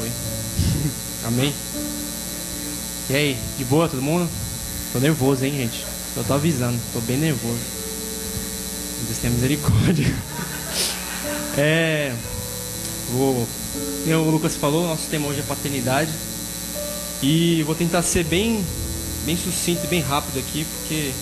[0.00, 0.10] Foi.
[1.24, 1.52] Amém?
[3.10, 4.26] E aí, de boa todo mundo?
[4.94, 5.84] Tô nervoso, hein, gente?
[6.16, 7.58] Eu tô avisando, tô bem nervoso.
[9.06, 10.06] Deus tenha misericórdia.
[11.58, 12.14] É.
[13.10, 13.46] Vou.
[14.06, 16.12] O Lucas falou, nosso tema hoje é paternidade.
[17.20, 18.64] E vou tentar ser bem,
[19.26, 21.12] bem sucinto e bem rápido aqui, porque.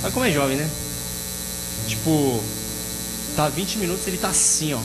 [0.00, 0.68] Sabe como é jovem, né?
[1.86, 2.42] Tipo,
[3.36, 4.80] tá 20 minutos, ele tá assim, ó.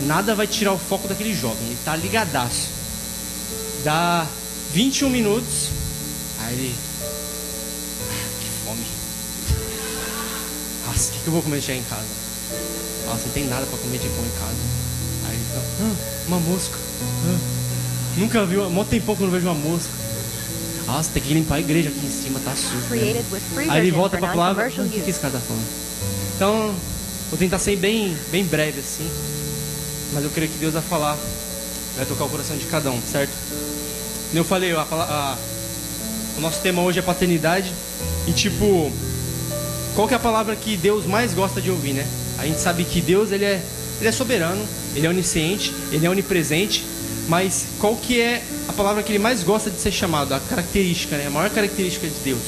[0.00, 2.68] Nada vai tirar o foco daquele jovem, ele tá ligadaço.
[3.82, 4.26] Dá
[4.72, 5.68] 21 minutos,
[6.40, 6.74] aí ele.
[8.10, 8.84] Ah, que fome.
[10.86, 12.04] Nossa, o que, que eu vou comer de chegar em casa?
[13.06, 14.56] Nossa, não tem nada pra comer de bom em casa.
[15.28, 16.76] Aí ele fica, ah, uma mosca.
[17.28, 17.38] Ah,
[18.18, 19.90] nunca viu, muito tempo que eu não vejo uma mosca.
[20.86, 22.76] Nossa, tem que limpar a igreja aqui em cima, tá sujo.
[22.94, 23.24] né?
[23.70, 25.66] Aí ele volta pra palavra, "Ah, non-commercial o que, que esse cara tá falando?
[26.36, 26.74] Então,
[27.30, 29.08] vou tentar ser bem, bem breve assim,
[30.12, 31.16] mas eu creio que Deus vai falar,
[31.96, 33.32] vai tocar o coração de cada um, certo?
[34.34, 35.36] Eu falei, a a-
[36.36, 37.72] o nosso tema hoje é paternidade
[38.26, 38.92] e tipo,
[39.94, 42.06] qual que é a palavra que Deus mais gosta de ouvir, né?
[42.38, 43.62] A gente sabe que Deus ele é,
[44.00, 44.62] ele é soberano,
[44.94, 46.84] ele é onisciente, ele é onipresente,
[47.28, 51.16] mas qual que é a palavra que ele mais gosta de ser chamado, a característica,
[51.16, 51.26] né?
[51.26, 52.42] A maior característica de Deus?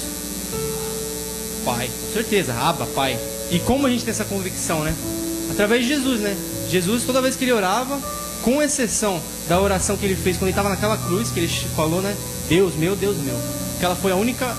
[1.64, 3.18] Pai, com certeza, Abba, Pai.
[3.50, 4.94] E como a gente tem essa convicção, né?
[5.50, 6.36] Através de Jesus, né?
[6.68, 8.00] Jesus, toda vez que ele orava,
[8.42, 12.00] com exceção da oração que ele fez quando ele estava naquela cruz, que ele falou,
[12.00, 12.16] né?
[12.48, 13.36] Deus meu, Deus meu.
[13.76, 14.56] Aquela foi a única,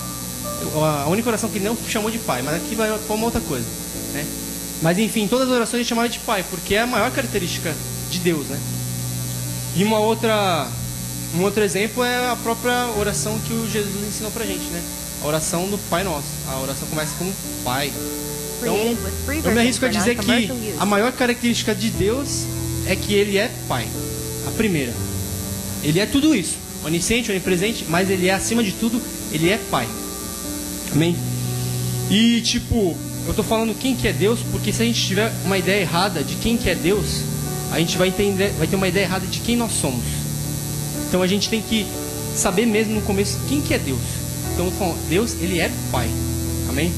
[1.04, 3.40] a única oração que ele não chamou de Pai, mas aqui vai foi uma outra
[3.40, 3.66] coisa,
[4.12, 4.26] né?
[4.82, 7.74] Mas enfim, todas as orações ele chamava de Pai, porque é a maior característica
[8.10, 8.58] de Deus, né?
[9.76, 10.66] E uma outra,
[11.34, 14.82] um outro exemplo é a própria oração que o Jesus ensinou pra gente, né?
[15.22, 16.26] A oração do Pai Nosso.
[16.48, 17.30] A oração começa com
[17.62, 17.92] Pai.
[18.62, 22.44] Então, eu me arrisco a dizer que a maior característica de Deus
[22.86, 23.86] é que Ele é Pai.
[24.46, 24.92] A primeira.
[25.82, 26.56] Ele é tudo isso.
[26.84, 29.00] Onisciente, onipresente, mas Ele é acima de tudo,
[29.32, 29.88] Ele é Pai.
[30.92, 31.16] Amém?
[32.10, 35.56] E tipo, eu tô falando quem que é Deus, porque se a gente tiver uma
[35.58, 37.22] ideia errada de quem que é Deus,
[37.70, 40.04] a gente vai entender, vai ter uma ideia errada de quem nós somos.
[41.08, 41.86] Então a gente tem que
[42.34, 44.00] saber mesmo no começo quem que é Deus.
[44.52, 46.08] Então eu tô falando, Deus, ele é Pai.
[46.68, 46.92] Amém?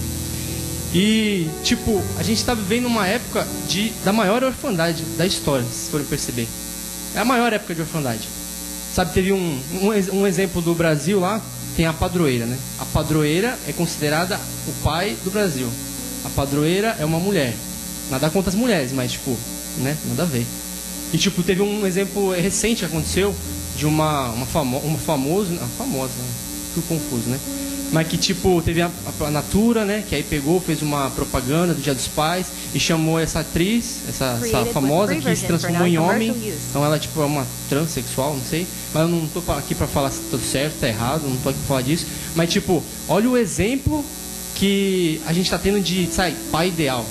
[0.94, 5.90] E tipo, a gente está vivendo uma época de, da maior orfandade da história, se
[5.90, 6.46] forem perceber.
[7.14, 8.28] É a maior época de orfandade.
[8.94, 11.40] Sabe, teve um, um, um exemplo do Brasil lá,
[11.74, 12.58] tem a padroeira, né?
[12.78, 14.38] A padroeira é considerada
[14.68, 15.66] o pai do Brasil.
[16.24, 17.54] A padroeira é uma mulher.
[18.10, 19.34] Nada contra as mulheres, mas tipo,
[19.78, 19.96] né?
[20.08, 20.46] Nada a ver.
[21.12, 23.34] E tipo, teve um exemplo recente que aconteceu
[23.76, 26.28] de uma, uma, famo, uma famosa, famosa, né?
[26.74, 27.38] Fico confuso, né?
[27.92, 28.90] Mas que tipo, teve a,
[29.20, 30.02] a Natura, né?
[30.08, 34.40] Que aí pegou, fez uma propaganda do Dia dos Pais e chamou essa atriz, essa,
[34.42, 36.34] essa famosa que se transformou em homem.
[36.70, 38.66] Então ela tipo é uma transexual, não sei.
[38.94, 41.58] Mas eu não tô aqui pra falar se tá certo, tá errado, não tô aqui
[41.58, 42.06] pra falar disso.
[42.34, 44.02] Mas tipo, olha o exemplo
[44.54, 47.04] que a gente tá tendo de, sabe, pai ideal.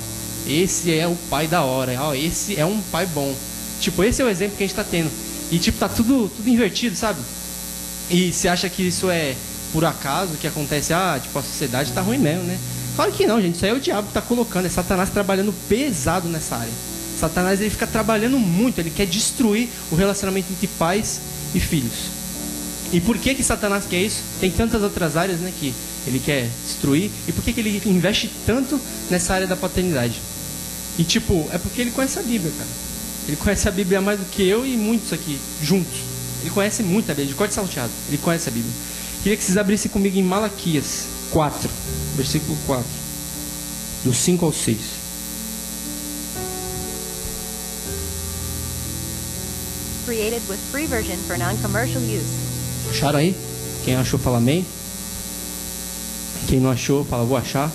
[0.47, 3.35] Esse é o pai da hora, ó, esse é um pai bom.
[3.79, 5.11] Tipo, esse é o exemplo que a gente tá tendo.
[5.51, 7.19] E tipo, tá tudo, tudo invertido, sabe?
[8.09, 9.35] E você acha que isso é,
[9.71, 12.59] por acaso que acontece, ah, tipo, a sociedade tá ruim mesmo, né?
[12.95, 13.55] Claro que não, gente.
[13.55, 14.65] Isso aí é o diabo que tá colocando.
[14.65, 16.73] É Satanás trabalhando pesado nessa área.
[17.19, 18.79] Satanás ele fica trabalhando muito.
[18.79, 21.21] Ele quer destruir o relacionamento entre pais
[21.55, 22.21] e filhos.
[22.91, 24.21] E por que que Satanás quer isso?
[24.39, 25.73] Tem tantas outras áreas, né, que
[26.05, 27.09] ele quer destruir.
[27.27, 28.79] E por que que ele investe tanto
[29.09, 30.19] nessa área da paternidade?
[30.99, 32.69] E tipo, é porque ele conhece a Bíblia, cara.
[33.27, 35.93] Ele conhece a Bíblia mais do que eu e muitos aqui juntos.
[36.41, 37.91] Ele conhece muito a Bíblia, de corte salteado.
[38.09, 38.73] Ele conhece a Bíblia.
[39.23, 41.69] Queria que vocês abrissem comigo em Malaquias 4,
[42.15, 42.83] versículo 4,
[44.03, 44.77] do 5 ao 6.
[50.05, 52.25] Created with free version for non-commercial use.
[52.89, 53.35] Acharam aí?
[53.85, 54.65] Quem achou, fala amém.
[56.47, 57.71] Quem não achou, fala vou achar.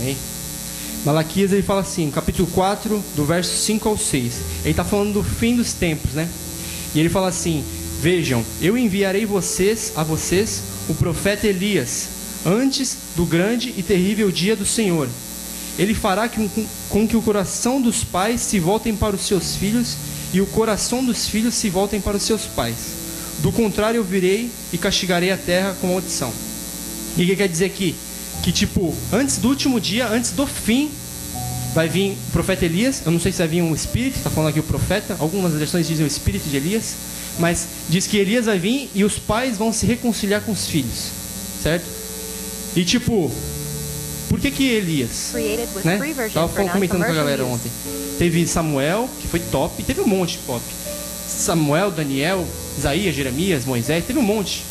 [0.00, 0.16] Amém.
[1.04, 4.34] Malaquias ele fala assim, capítulo 4, do verso 5 ao 6.
[4.62, 6.28] Ele está falando do fim dos tempos, né?
[6.94, 7.64] E ele fala assim:
[8.00, 12.08] Vejam, eu enviarei vocês a vocês o profeta Elias,
[12.44, 15.08] antes do grande e terrível dia do Senhor.
[15.78, 16.48] Ele fará com,
[16.88, 19.96] com que o coração dos pais se voltem para os seus filhos
[20.32, 22.76] e o coração dos filhos se voltem para os seus pais.
[23.38, 26.32] Do contrário, eu virei e castigarei a terra com maldição.
[27.16, 27.94] E o que quer dizer aqui?
[28.42, 30.90] Que, tipo, antes do último dia, antes do fim,
[31.74, 33.02] vai vir o profeta Elias.
[33.04, 35.16] Eu não sei se vai vir um espírito, está falando aqui o profeta.
[35.18, 36.94] Algumas versões dizem o espírito de Elias.
[37.38, 41.10] Mas diz que Elias vai vir e os pais vão se reconciliar com os filhos.
[41.62, 41.84] Certo?
[42.74, 43.30] E, tipo,
[44.28, 45.32] por que que Elias?
[45.84, 45.98] Né?
[46.32, 47.70] Tava comentando com a galera ontem.
[48.18, 50.62] Teve Samuel, que foi top, e teve um monte de pop.
[51.26, 52.46] Samuel, Daniel,
[52.78, 54.62] Isaías, Jeremias, Moisés, teve um monte.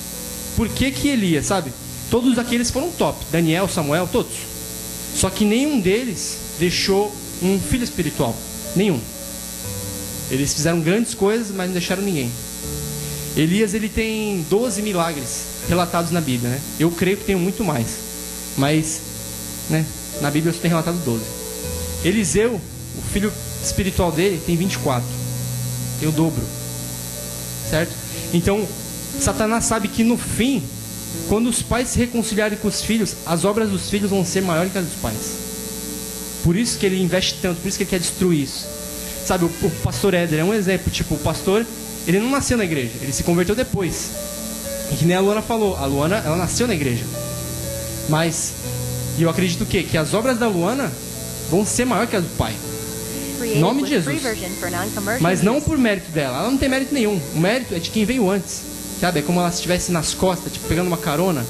[0.55, 1.71] Por que que Elias, sabe?
[2.09, 3.17] Todos aqueles foram top.
[3.31, 4.33] Daniel, Samuel, todos.
[5.15, 8.35] Só que nenhum deles deixou um filho espiritual.
[8.75, 8.99] Nenhum.
[10.31, 12.31] Eles fizeram grandes coisas, mas não deixaram ninguém.
[13.35, 16.61] Elias ele tem 12 milagres relatados na Bíblia, né?
[16.79, 17.87] Eu creio que tem muito mais.
[18.57, 19.01] Mas,
[19.69, 19.85] né,
[20.21, 21.23] na Bíblia só tem relatado 12.
[22.03, 22.55] Eliseu,
[22.97, 23.31] o filho
[23.63, 25.07] espiritual dele, tem 24.
[25.99, 26.41] Tem o dobro.
[27.69, 27.93] Certo?
[28.33, 28.67] Então,
[29.19, 30.63] Satanás sabe que no fim,
[31.27, 34.71] quando os pais se reconciliarem com os filhos, as obras dos filhos vão ser maiores
[34.71, 35.37] que as dos pais.
[36.43, 38.65] Por isso que ele investe tanto, por isso que ele quer destruir isso.
[39.25, 40.91] Sabe, o, o pastor Éder é um exemplo.
[40.91, 41.65] Tipo, o pastor,
[42.07, 44.09] ele não nasceu na igreja, ele se converteu depois.
[44.91, 47.05] E que nem a Luana falou, a Luana, ela nasceu na igreja.
[48.07, 48.53] Mas,
[49.17, 50.91] e eu acredito que, que as obras da Luana
[51.49, 52.55] vão ser maiores que as do pai.
[53.37, 54.21] Created Nome de Jesus.
[55.21, 57.19] Mas não por mérito dela, ela não tem mérito nenhum.
[57.33, 58.61] O mérito é de quem veio antes.
[58.99, 59.19] Sabe?
[59.19, 61.45] É como ela estivesse nas costas, tipo, pegando uma carona.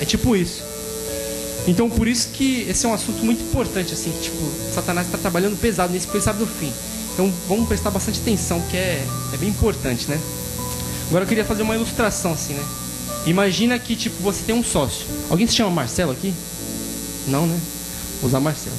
[0.00, 0.62] É tipo isso.
[1.66, 5.18] Então por isso que esse é um assunto muito importante, assim, que, tipo, Satanás está
[5.18, 6.70] trabalhando pesado nisso porque ele sabe do fim.
[7.14, 10.20] Então vamos prestar bastante atenção, que é, é bem importante, né?
[11.08, 12.64] Agora eu queria fazer uma ilustração, assim, né?
[13.26, 15.06] Imagina que, tipo, você tem um sócio.
[15.30, 16.34] Alguém se chama Marcelo aqui?
[17.26, 17.58] Não, né?
[18.20, 18.76] Vou usar Marcelo.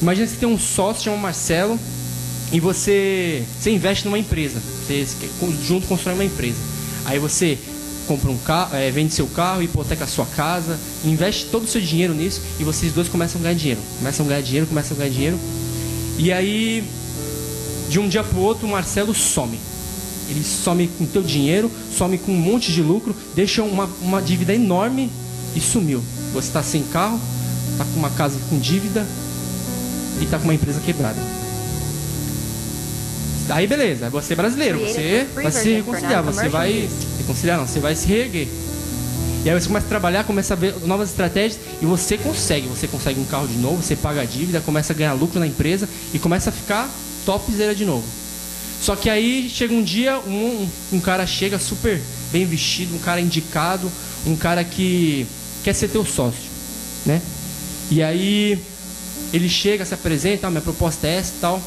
[0.00, 1.78] Imagina que você tem um sócio, chama Marcelo,
[2.52, 4.60] e você, você investe numa empresa.
[4.86, 5.06] Você
[5.66, 6.58] junto constrói uma empresa.
[7.04, 7.58] Aí você
[8.06, 11.80] compra um carro, é, vende seu carro, hipoteca a sua casa, investe todo o seu
[11.80, 13.80] dinheiro nisso e vocês dois começam a ganhar dinheiro.
[13.98, 15.38] Começam a ganhar dinheiro, começam a ganhar dinheiro.
[16.18, 16.84] E aí,
[17.88, 19.58] de um dia para o outro, o Marcelo some.
[20.28, 24.54] Ele some com teu dinheiro, some com um monte de lucro, deixa uma, uma dívida
[24.54, 25.10] enorme
[25.54, 26.02] e sumiu.
[26.32, 27.20] Você está sem carro,
[27.72, 29.06] está com uma casa com dívida
[30.20, 31.41] e está com uma empresa quebrada.
[33.52, 37.94] Aí beleza, você é brasileiro, você vai se reconciliar, você vai reconciliar não, você vai
[37.94, 38.48] se reerguer.
[39.44, 42.86] E aí você começa a trabalhar, começa a ver novas estratégias e você consegue, você
[42.86, 45.88] consegue um carro de novo, você paga a dívida, começa a ganhar lucro na empresa
[46.14, 46.88] e começa a ficar
[47.26, 48.04] topzera de novo.
[48.80, 52.00] Só que aí chega um dia, um, um, cara chega super
[52.32, 53.90] bem vestido, um cara indicado,
[54.26, 55.26] um cara que
[55.62, 56.50] quer ser teu sócio,
[57.04, 57.20] né?
[57.90, 58.58] E aí
[59.32, 61.62] ele chega, se apresenta, ah, minha proposta é essa e tal.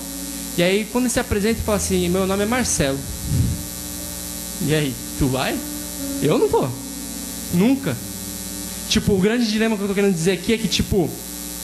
[0.57, 2.99] E aí quando ele se apresenta, ele fala assim, meu nome é Marcelo.
[4.61, 5.57] E aí, tu vai?
[6.21, 6.69] Eu não vou.
[7.53, 7.95] Nunca.
[8.89, 11.09] Tipo, o grande dilema que eu tô querendo dizer aqui é que, tipo,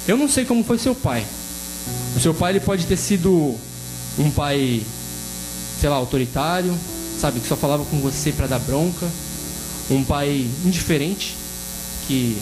[0.08, 1.26] eu não sei como foi seu pai.
[2.16, 3.56] O seu pai ele pode ter sido
[4.20, 4.82] um pai,
[5.80, 6.78] sei lá, autoritário,
[7.20, 9.08] sabe, que só falava com você para dar bronca,
[9.90, 11.36] um pai indiferente,
[12.08, 12.38] que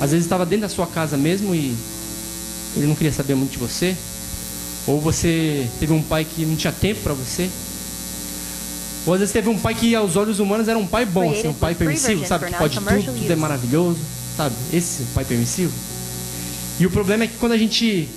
[0.00, 1.76] às vezes estava dentro da sua casa mesmo e
[2.76, 3.96] ele não queria saber muito de você,
[4.86, 7.48] ou você teve um pai que não tinha tempo para você,
[9.06, 11.48] ou às vezes teve um pai que aos olhos humanos era um pai bom, assim,
[11.48, 13.98] um pai permissivo, sabe, que pode tudo, tudo é maravilhoso,
[14.36, 15.72] sabe, esse pai permissivo.
[16.80, 18.08] E o problema é que quando a gente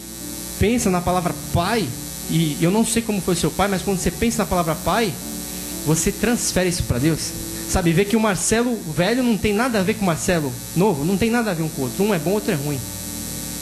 [0.60, 1.88] pensa na palavra pai,
[2.30, 5.14] e eu não sei como foi seu pai, mas quando você pensa na palavra pai,
[5.86, 7.32] você transfere isso para Deus.
[7.70, 11.04] Sabe, vê que o Marcelo velho não tem nada a ver com o Marcelo novo,
[11.04, 12.04] não tem nada a ver um com o outro.
[12.04, 12.80] Um é bom, outro é ruim.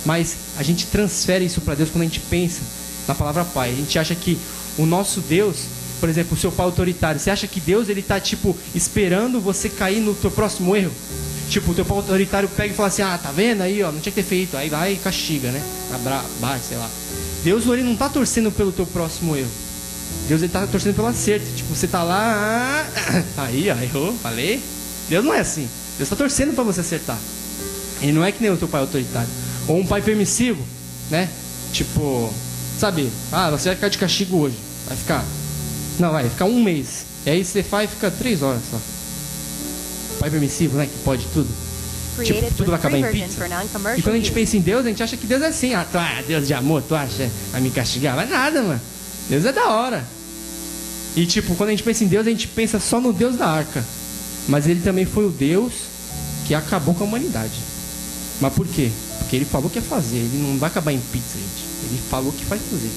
[0.06, 2.62] Mas a gente transfere isso para Deus quando a gente pensa
[3.08, 3.72] na palavra pai.
[3.72, 4.38] A gente acha que
[4.78, 5.66] o nosso Deus,
[6.00, 9.70] por exemplo, o seu pai autoritário, você acha que Deus ele tá tipo esperando você
[9.70, 10.92] cair no teu próximo erro?
[11.50, 14.00] Tipo, o teu pai autoritário pega e fala assim: "Ah, tá vendo aí, ó, não
[14.00, 14.58] tinha que ter feito".
[14.58, 15.62] Aí vai e castiga, né?
[15.94, 16.90] Abra, bate, sei lá.
[17.44, 19.52] Deus ele não tá torcendo pelo teu próximo erro.
[20.28, 21.46] Deus ele tá torcendo pelo acerto.
[21.56, 22.86] Tipo, você tá lá,
[23.38, 24.62] aí, ó, errou, falei.
[25.08, 25.68] Deus não é assim.
[25.98, 27.18] Deus tá torcendo para você acertar.
[28.02, 29.30] Ele não é que nem o teu pai autoritário.
[29.68, 30.64] Ou um pai permissivo,
[31.10, 31.30] né?
[31.72, 32.34] Tipo,
[32.78, 33.10] sabe?
[33.32, 34.56] Ah, você vai ficar de castigo hoje.
[34.88, 35.26] Vai ficar.
[36.00, 37.06] Não, vai ficar um mês.
[37.26, 38.78] E aí você faz e fica três horas só.
[40.20, 40.86] Pai permissivo, né?
[40.86, 41.50] Que pode tudo.
[42.24, 43.46] Tipo, tudo vai acabar em pizza.
[43.98, 45.74] E quando a gente pensa em Deus, a gente acha que Deus é assim.
[45.74, 47.30] Ah, tu, ah, Deus de amor, tu acha?
[47.52, 48.16] Vai me castigar?
[48.16, 48.82] Vai nada, mano.
[49.30, 50.06] Deus é da hora.
[51.16, 53.48] E tipo, quando a gente pensa em Deus, a gente pensa só no Deus da
[53.48, 53.84] arca.
[54.48, 55.74] Mas ele também foi o Deus
[56.48, 57.54] que acabou com a humanidade.
[58.40, 58.92] Mas por quê?
[59.20, 60.18] Porque ele falou que ia fazer.
[60.18, 61.75] Ele não vai acabar em pizza, gente.
[61.86, 62.92] Ele falou que vai fazer.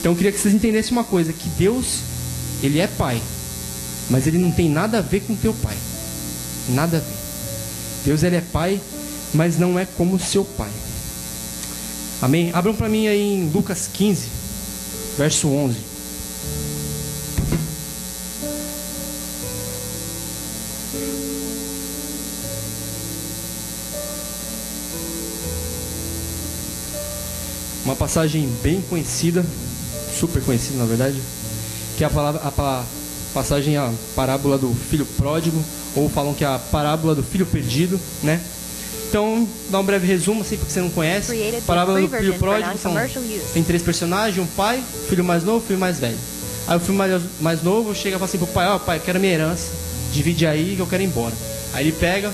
[0.00, 2.00] Então eu queria que vocês entendessem uma coisa, que Deus,
[2.62, 3.20] ele é pai.
[4.10, 5.76] Mas ele não tem nada a ver com teu pai.
[6.68, 7.16] Nada a ver.
[8.04, 8.80] Deus ele é pai,
[9.34, 10.70] mas não é como seu pai.
[12.20, 12.50] Amém?
[12.52, 14.28] Abram para mim aí em Lucas 15,
[15.16, 15.87] verso 11.
[27.88, 29.42] Uma passagem bem conhecida,
[30.20, 31.16] super conhecida na verdade,
[31.96, 32.84] que é a, palavra, a pa-
[33.32, 35.58] passagem, a parábola do filho pródigo,
[35.96, 38.42] ou falam que é a parábola do filho perdido, né?
[39.08, 41.32] Então, dá um breve resumo, assim, porque você não conhece.
[41.32, 42.92] With Parábola do filho pródigo são,
[43.54, 46.18] tem três personagens, um pai, filho mais novo, filho mais velho.
[46.66, 49.00] Aí o filho mais, mais novo chega e fala assim pro pai, ó pai, eu
[49.00, 49.70] quero minha herança,
[50.12, 51.32] divide aí que eu quero ir embora.
[51.72, 52.30] Aí ele pega,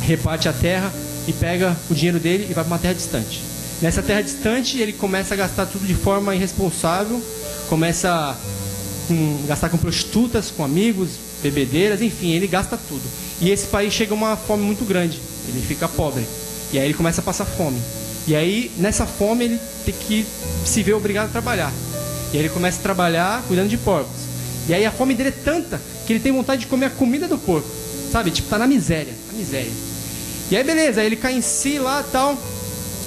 [0.00, 0.90] reparte a terra
[1.26, 3.42] e pega o dinheiro dele e vai para uma terra distante.
[3.80, 7.22] Nessa terra distante ele começa a gastar tudo de forma irresponsável,
[7.68, 8.36] começa a
[9.06, 11.10] com- gastar com prostitutas, com amigos,
[11.42, 13.02] bebedeiras, enfim, ele gasta tudo.
[13.40, 16.24] E esse país chega a uma fome muito grande, ele fica pobre.
[16.72, 17.80] E aí ele começa a passar fome.
[18.26, 20.26] E aí, nessa fome, ele tem que
[20.64, 21.72] se ver obrigado a trabalhar.
[22.32, 24.20] E aí ele começa a trabalhar cuidando de porcos.
[24.68, 27.26] E aí a fome dele é tanta que ele tem vontade de comer a comida
[27.26, 27.68] do porco.
[28.12, 28.30] Sabe?
[28.30, 29.14] Tipo, tá na miséria.
[29.32, 29.70] Na miséria.
[30.50, 32.36] E aí, beleza, aí ele cai em si lá tal.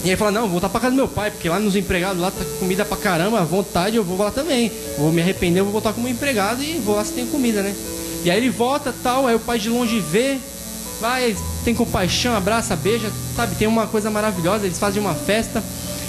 [0.04, 2.20] E aí fala, não, vou voltar pra casa do meu pai, porque lá nos empregados
[2.20, 4.72] lá tá comida pra caramba, à vontade, eu vou lá também.
[4.98, 7.76] Vou me arrepender, eu vou voltar como empregado e vou lá se tem comida, né?
[8.24, 10.38] E aí ele volta tal, aí o pai de longe vê,
[11.00, 13.56] vai, tem compaixão, abraça, beija, sabe?
[13.56, 15.64] Tem uma coisa maravilhosa, eles fazem uma festa.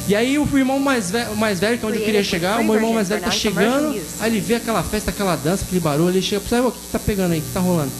[0.08, 2.64] E aí o irmão mais velho, mais velho que é onde eu queria chegar, o
[2.64, 3.88] meu irmão mais velho tá chegando,
[4.20, 6.98] aí ele vê aquela festa, aquela dança, aquele barulho, ele chega "Ô, o que, tá
[6.98, 7.92] pegando aí, o que tá rolando?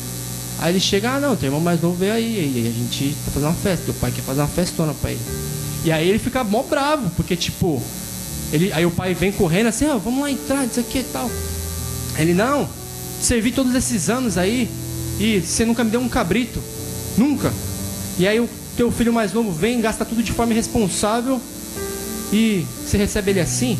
[0.59, 3.15] Aí ele chega, ah não, teu irmão mais novo veio aí, e aí a gente
[3.25, 5.21] tá fazendo uma festa, teu pai quer fazer uma festona pra ele.
[5.85, 7.83] E aí ele fica mó bravo, porque tipo,
[8.53, 11.31] ele, aí o pai vem correndo assim, ó, vamos lá entrar, isso aqui e tal.
[12.19, 12.69] Ele, não,
[13.21, 14.69] servi todos esses anos aí
[15.19, 16.61] e você nunca me deu um cabrito.
[17.17, 17.53] Nunca.
[18.19, 21.41] E aí o teu filho mais novo vem, gasta tudo de forma irresponsável
[22.33, 23.79] e você recebe ele assim.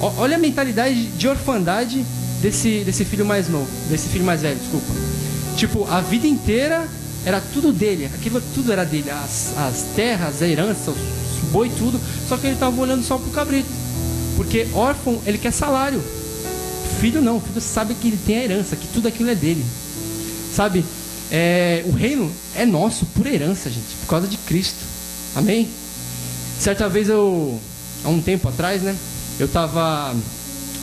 [0.00, 2.04] Olha a mentalidade de orfandade
[2.40, 4.92] desse, desse filho mais novo, desse filho mais velho, desculpa.
[5.56, 6.88] Tipo, a vida inteira
[7.24, 11.19] era tudo dele, aquilo tudo era dele, as, as terras, a herança, os
[11.50, 13.68] boi, tudo, só que ele estava olhando só pro cabrito.
[14.36, 16.02] Porque órfão, ele quer salário.
[17.00, 19.64] Filho não, filho sabe que ele tem a herança, que tudo aquilo é dele.
[20.54, 20.84] Sabe?
[21.30, 24.84] É, o reino é nosso por herança, gente, por causa de Cristo.
[25.34, 25.68] Amém?
[26.58, 27.58] Certa vez eu,
[28.04, 28.96] há um tempo atrás, né?
[29.38, 30.14] Eu tava,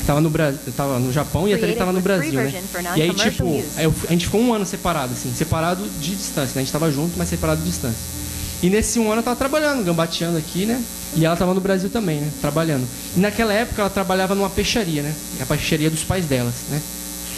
[0.05, 2.63] tava no Brasil, tava no Japão e a Thalia tava no Brasil, né?
[2.95, 3.63] E aí tipo,
[4.07, 6.62] a gente ficou um ano separado, assim, separado de distância, né?
[6.62, 8.16] A gente tava junto, mas separado de distância.
[8.62, 10.82] E nesse um ano eu tava trabalhando, gambateando aqui, né?
[11.16, 12.32] E ela tava no Brasil também, né?
[12.42, 12.88] Trabalhando.
[13.16, 15.14] E naquela época ela trabalhava numa peixaria, né?
[15.40, 16.82] A peixaria dos pais delas, né?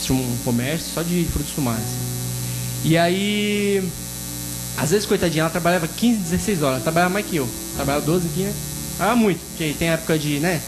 [0.02, 1.76] Tinha um comércio só de frutos do mar.
[1.76, 2.10] assim.
[2.86, 3.84] E aí,
[4.78, 6.76] às vezes, coitadinha, ela trabalhava 15, 16 horas.
[6.76, 7.48] Ela trabalhava mais que eu.
[7.76, 8.54] Trabalhava 12 aqui, né?
[8.96, 9.40] Trabalhava muito.
[9.50, 10.62] Porque tem época de, né?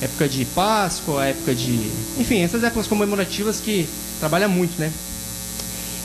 [0.00, 1.90] Época de Páscoa, época de.
[2.18, 3.86] Enfim, essas épocas comemorativas que
[4.18, 4.90] trabalha muito, né?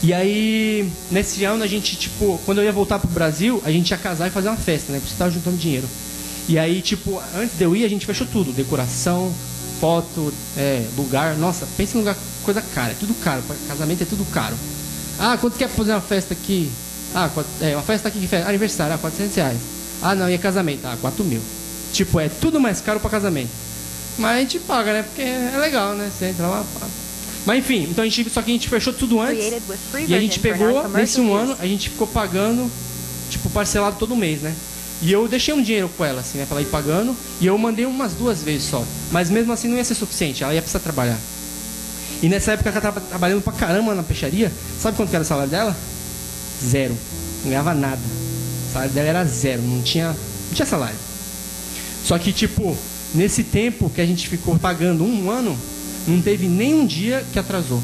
[0.04, 3.90] E aí, nesse ano, a gente, tipo, quando eu ia voltar pro Brasil, a gente
[3.90, 5.00] ia casar e fazer uma festa, né?
[5.00, 5.88] Porque você tava juntando dinheiro.
[6.48, 9.34] E aí, tipo, antes de eu ir, a gente fechou tudo: decoração,
[9.80, 11.36] foto, é, lugar.
[11.36, 13.44] Nossa, pensa em lugar, coisa cara, é tudo caro.
[13.68, 14.56] Casamento é tudo caro.
[15.18, 16.72] Ah, quanto quer fazer uma festa aqui?
[17.14, 17.30] Ah,
[17.62, 18.48] é, uma festa aqui que festa.
[18.48, 19.58] Aniversário, ah, 400 reais.
[20.02, 20.86] Ah, não, e é casamento?
[20.86, 21.42] Ah, 4 mil.
[21.94, 23.52] Tipo, é tudo mais caro para casamento.
[24.18, 25.04] Mas a gente paga, né?
[25.04, 26.12] Porque é legal, né?
[26.12, 26.66] Você entra lá.
[27.46, 29.54] Mas enfim, então a gente, só que a gente fechou tudo antes.
[30.08, 32.70] E a gente pegou, nesse um ano, a gente ficou pagando,
[33.30, 34.56] tipo, parcelado todo mês, né?
[35.02, 36.46] E eu deixei um dinheiro com ela, assim, né?
[36.46, 37.16] Pra ela ir pagando.
[37.40, 38.84] E eu mandei umas duas vezes só.
[39.12, 41.20] Mas mesmo assim não ia ser suficiente, ela ia precisar trabalhar.
[42.24, 44.52] E nessa época ela tava trabalhando pra caramba na peixaria.
[44.80, 45.76] Sabe quanto que era o salário dela?
[46.64, 46.98] Zero.
[47.44, 48.02] Não ganhava nada.
[48.70, 50.98] O salário dela era zero, não tinha, não tinha salário.
[52.04, 52.76] Só que, tipo,
[53.14, 55.58] nesse tempo que a gente ficou pagando um ano,
[56.08, 57.82] não teve nenhum dia que atrasou.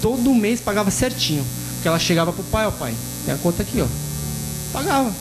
[0.00, 1.44] Todo mês pagava certinho.
[1.74, 2.94] Porque ela chegava pro pai, ó pai,
[3.24, 3.86] tem a conta aqui, ó.
[4.72, 5.12] Pagava.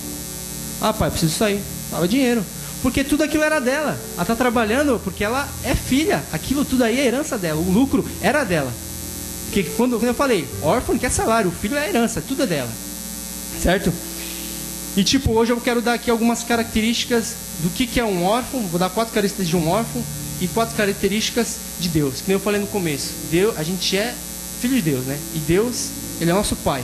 [0.82, 1.62] Ah, pai, preciso sair.
[1.92, 2.44] Dava dinheiro.
[2.82, 4.00] Porque tudo aquilo era dela.
[4.16, 6.24] Ela tá trabalhando porque ela é filha.
[6.32, 7.60] Aquilo tudo aí é herança dela.
[7.60, 8.72] O lucro era dela.
[9.46, 12.70] Porque quando, quando eu falei, órfão quer salário, o filho é herança, tudo é dela.
[13.62, 13.92] Certo?
[14.96, 18.62] E tipo, hoje eu quero dar aqui algumas características do que, que é um órfão.
[18.68, 20.04] Vou dar quatro características de um órfão
[20.42, 22.16] e quatro características de Deus.
[22.22, 23.12] Que nem eu falei no começo.
[23.32, 24.14] Deus, a gente é
[24.62, 25.18] filho de Deus, né?
[25.36, 25.90] E Deus,
[26.22, 26.84] ele é nosso pai.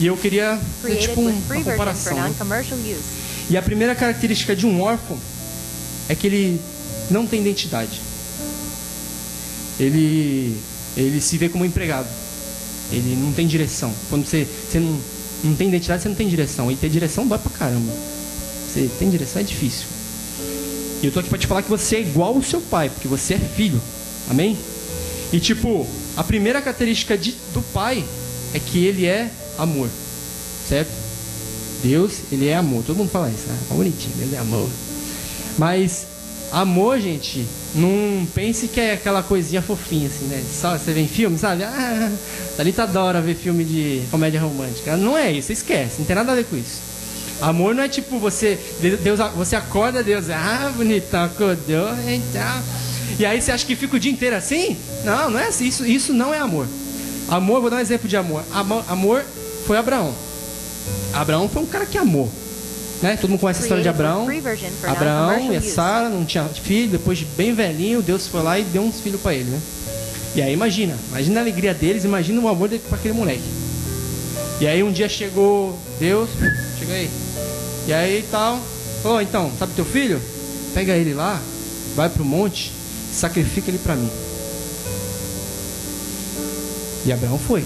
[0.00, 2.12] E eu queria fazer tipo um- uma comparação.
[2.16, 2.34] né?
[3.50, 5.18] E a primeira característica de um órfão
[6.08, 6.60] é que ele
[7.10, 8.00] não tem identidade.
[9.78, 10.56] Ele,
[10.96, 12.08] ele se vê como empregado.
[12.92, 13.92] Ele não tem direção.
[14.08, 14.98] Quando você, você não,
[15.42, 16.70] não tem identidade, você não tem direção.
[16.70, 17.92] E ter direção dói pra caramba.
[18.68, 19.86] Você tem direção é difícil.
[21.04, 23.06] E eu tô aqui pra te falar que você é igual ao seu pai, porque
[23.06, 23.78] você é filho.
[24.30, 24.56] Amém?
[25.30, 28.02] E tipo, a primeira característica de- do pai
[28.54, 29.90] é que ele é amor.
[30.66, 30.88] Certo?
[31.82, 32.82] Deus, ele é amor.
[32.86, 33.58] Todo mundo fala isso, né?
[33.70, 34.66] É bonitinho, Deus é amor.
[35.58, 36.06] Mas
[36.50, 37.44] amor, gente,
[37.74, 40.42] não pense que é aquela coisinha fofinha assim, né?
[40.58, 41.64] Só você vê em filme, sabe?
[41.64, 42.10] Ah,
[42.56, 44.96] Thalita adora ver filme de comédia romântica.
[44.96, 46.93] Não é isso, esquece, não tem nada a ver com isso.
[47.44, 48.58] Amor não é tipo você,
[49.02, 52.62] Deus, você acorda, Deus, ah, bonitão, acordou, então.
[53.18, 54.78] E aí você acha que fica o dia inteiro assim?
[55.04, 56.66] Não, não é assim, isso, isso não é amor.
[57.28, 58.42] Amor, vou dar um exemplo de amor.
[58.50, 59.24] Amor, amor
[59.66, 60.14] foi Abraão.
[61.12, 62.30] Abraão foi um cara que amou.
[63.02, 63.18] Né?
[63.20, 64.26] Todo mundo conhece a história de Abraão.
[64.84, 65.60] Abraão e a.
[65.60, 69.20] Sara não tinha filho, depois de bem velhinho, Deus foi lá e deu uns filhos
[69.20, 69.60] para ele, né?
[70.34, 73.44] E aí imagina, imagina a alegria deles, imagina o amor para aquele moleque.
[74.60, 76.30] E aí um dia chegou Deus,
[76.78, 77.23] chega aí.
[77.86, 78.60] E aí tal,
[79.02, 80.20] falou, então, sabe teu filho?
[80.72, 81.40] Pega ele lá,
[81.94, 82.72] vai pro monte,
[83.12, 84.10] sacrifica ele para mim.
[87.06, 87.64] E Abraão foi.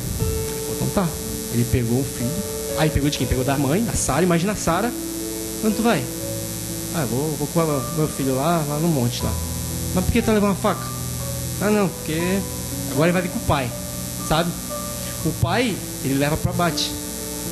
[0.75, 1.09] Então tá.
[1.53, 2.31] Ele pegou o filho.
[2.79, 3.27] Aí pegou de quem?
[3.27, 4.23] Pegou da mãe, da Sara.
[4.23, 4.93] Imagina a Sara.
[5.65, 6.03] Onde tu vai?
[6.95, 9.33] Ah, vou, vou com meu filho lá, lá no monte lá.
[9.95, 10.85] Mas por que tá levando uma faca?
[11.61, 12.41] Ah não, porque
[12.91, 13.71] agora ele vai vir com o pai.
[14.29, 14.51] Sabe?
[15.25, 16.91] O pai, ele leva para bate.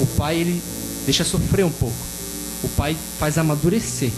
[0.00, 0.62] O pai, ele
[1.05, 1.96] deixa sofrer um pouco.
[2.62, 4.10] O pai faz amadurecer.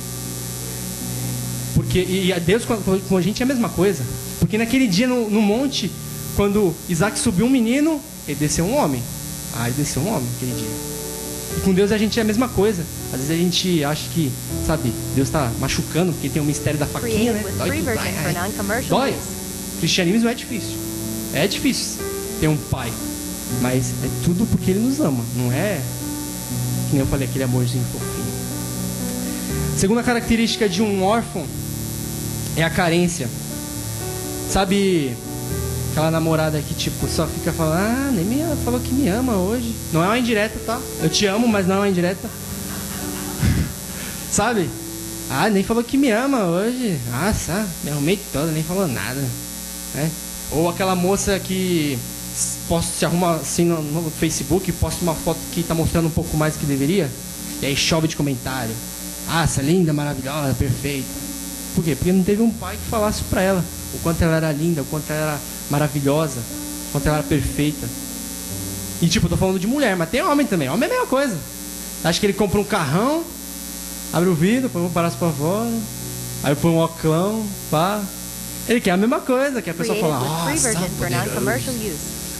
[1.74, 4.02] Porque, e a Deus com a, gente é a mesma coisa.
[4.38, 5.90] Porque naquele dia no, no monte,
[6.36, 9.02] quando Isaac subiu um menino, ele desceu um homem.
[9.54, 10.68] Ah, ele desceu um homem naquele dia.
[11.56, 12.84] E com Deus a gente é a mesma coisa.
[13.12, 14.30] Às vezes a gente acha que,
[14.66, 17.44] sabe, Deus está machucando porque tem o mistério da faquinha, né?
[17.56, 17.82] Dói
[18.88, 19.10] Dói.
[19.10, 19.18] use.
[19.78, 20.76] Cristianismo é difícil.
[21.32, 21.98] É difícil
[22.40, 22.92] ter um pai.
[23.62, 25.24] Mas é tudo porque ele nos ama.
[25.36, 25.80] Não é,
[26.88, 28.17] que nem eu falei, aquele amorzinho fofinho.
[29.78, 31.46] Segunda característica de um órfão
[32.56, 33.28] é a carência.
[34.50, 35.16] Sabe
[35.92, 39.72] aquela namorada que tipo só fica falando, ah, nem me falou que me ama hoje.
[39.92, 40.80] Não é uma indireta, tá?
[41.00, 42.28] Eu te amo, mas não é uma indireta.
[44.32, 44.68] Sabe?
[45.30, 46.98] Ah, nem falou que me ama hoje.
[47.12, 49.24] Nossa, me arrumei toda, nem falou nada.
[49.94, 50.10] Né?
[50.50, 51.96] Ou aquela moça que
[52.68, 56.36] posta, se arruma assim no, no Facebook, posta uma foto que tá mostrando um pouco
[56.36, 57.08] mais do que deveria.
[57.62, 58.74] E aí chove de comentário.
[59.28, 61.06] Ah, essa linda, maravilhosa, perfeita.
[61.74, 61.94] Por quê?
[61.94, 63.64] Porque não teve um pai que falasse pra ela
[63.94, 66.40] o quanto ela era linda, o quanto ela era maravilhosa,
[66.88, 67.86] o quanto ela era perfeita.
[69.00, 70.68] E tipo, eu tô falando de mulher, mas tem homem também.
[70.68, 71.36] Homem é a mesma coisa.
[72.02, 73.22] Acho que ele compra um carrão,
[74.12, 75.70] abre o vidro, põe um paraço pra fora,
[76.42, 78.00] aí põe um oclão, pá.
[78.68, 80.50] Ele quer a mesma coisa, que a pessoa fala, nossa.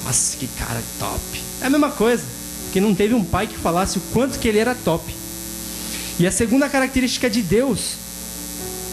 [0.04, 1.20] Nossa, que cara top.
[1.60, 2.24] É a mesma coisa.
[2.64, 5.14] Porque não teve um pai que falasse o quanto que ele era top.
[6.18, 7.94] E a segunda característica de Deus,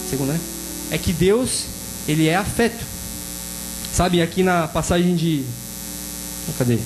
[0.08, 0.40] segunda, né?
[0.92, 1.66] É que Deus,
[2.08, 2.86] ele é afeto.
[3.92, 5.44] Sabe, aqui na passagem de.
[6.58, 6.78] Cadê?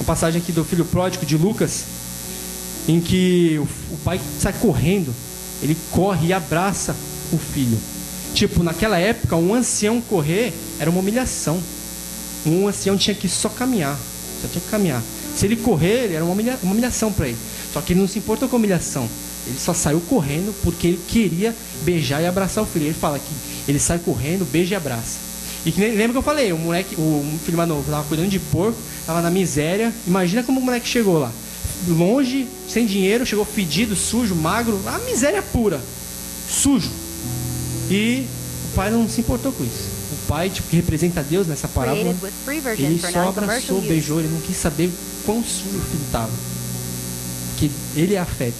[0.00, 1.84] A passagem aqui do filho pródigo de Lucas,
[2.86, 3.58] em que
[3.90, 5.12] o, pai sai correndo,
[5.60, 6.94] ele corre e abraça
[7.32, 7.78] o filho.
[8.32, 11.60] Tipo, naquela época, um ancião correr era uma humilhação.
[12.46, 13.98] Um ancião tinha que só caminhar,
[14.40, 15.02] só tinha que caminhar.
[15.36, 17.38] Se ele correr, era uma humilhação para ele.
[17.72, 19.08] Só que ele não se importou com a humilhação.
[19.46, 22.86] Ele só saiu correndo porque ele queria beijar e abraçar o filho.
[22.86, 25.18] Ele fala que ele sai correndo, beija e abraça.
[25.64, 28.38] E que lembra que eu falei, o moleque, o filho mais novo, tava cuidando de
[28.38, 29.92] porco, tava na miséria.
[30.06, 31.32] Imagina como o moleque chegou lá.
[31.88, 35.80] Longe, sem dinheiro, chegou fedido, sujo, magro, a miséria pura.
[36.48, 36.90] Sujo.
[37.90, 38.26] E
[38.70, 39.90] o pai não se importou com isso.
[40.12, 42.14] O pai, tipo, que representa Deus nessa parábola,
[42.78, 44.90] ele só abraçou, beijou, ele não quis saber
[45.24, 46.30] quão sujo o filho tava.
[47.62, 48.50] Que ele é a fé.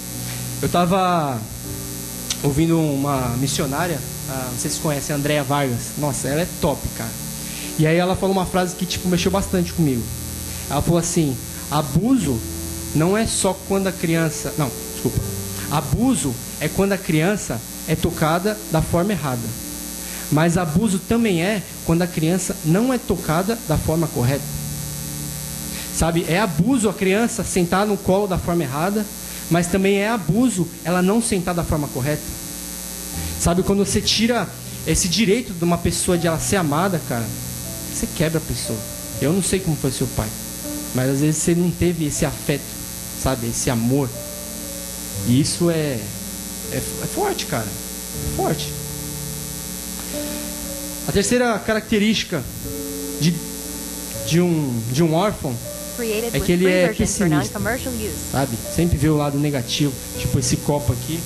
[0.63, 1.37] Eu tava
[2.41, 3.99] ouvindo uma missionária,
[4.31, 5.95] ah, não sei se vocês conhecem, a Andrea Vargas.
[5.99, 7.11] Nossa, ela é top, cara.
[7.81, 10.05] E aí ela falou uma frase que tipo mexeu bastante comigo.
[10.71, 11.37] Ela falou assim:
[11.69, 12.39] abuso
[12.95, 15.19] não é só quando a criança, não, desculpa.
[15.69, 19.49] Abuso é quando a criança é tocada da forma errada.
[20.31, 24.62] Mas abuso também é quando a criança não é tocada da forma correta.
[25.95, 29.05] Sabe, é abuso a criança sentar no colo da forma errada,
[29.51, 32.23] mas também é abuso ela não sentar da forma correta.
[33.39, 34.49] Sabe, quando você tira
[34.87, 37.27] esse direito de uma pessoa de ela ser amada, cara,
[37.93, 38.79] você quebra a pessoa.
[39.21, 40.29] Eu não sei como foi seu pai,
[40.95, 42.65] mas às vezes você não teve esse afeto,
[43.23, 44.09] sabe, esse amor.
[45.29, 45.99] E isso é,
[46.73, 47.67] é, é forte, cara.
[47.67, 48.73] É forte.
[51.07, 52.43] A terceira característica
[53.21, 53.35] de,
[54.27, 55.55] de, um, de um órfão
[56.37, 56.89] É que ele é
[57.39, 57.59] pessimista.
[58.31, 58.57] sabe?
[58.75, 59.93] Sempre vê o lado negativo.
[60.19, 61.21] Tipo esse copo aqui.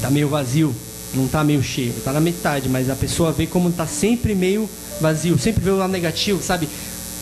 [0.00, 0.74] Tá meio vazio,
[1.14, 4.68] não tá meio cheio, tá na metade, mas a pessoa vê como tá sempre meio
[5.00, 6.68] vazio, sempre vê o lado negativo, sabe?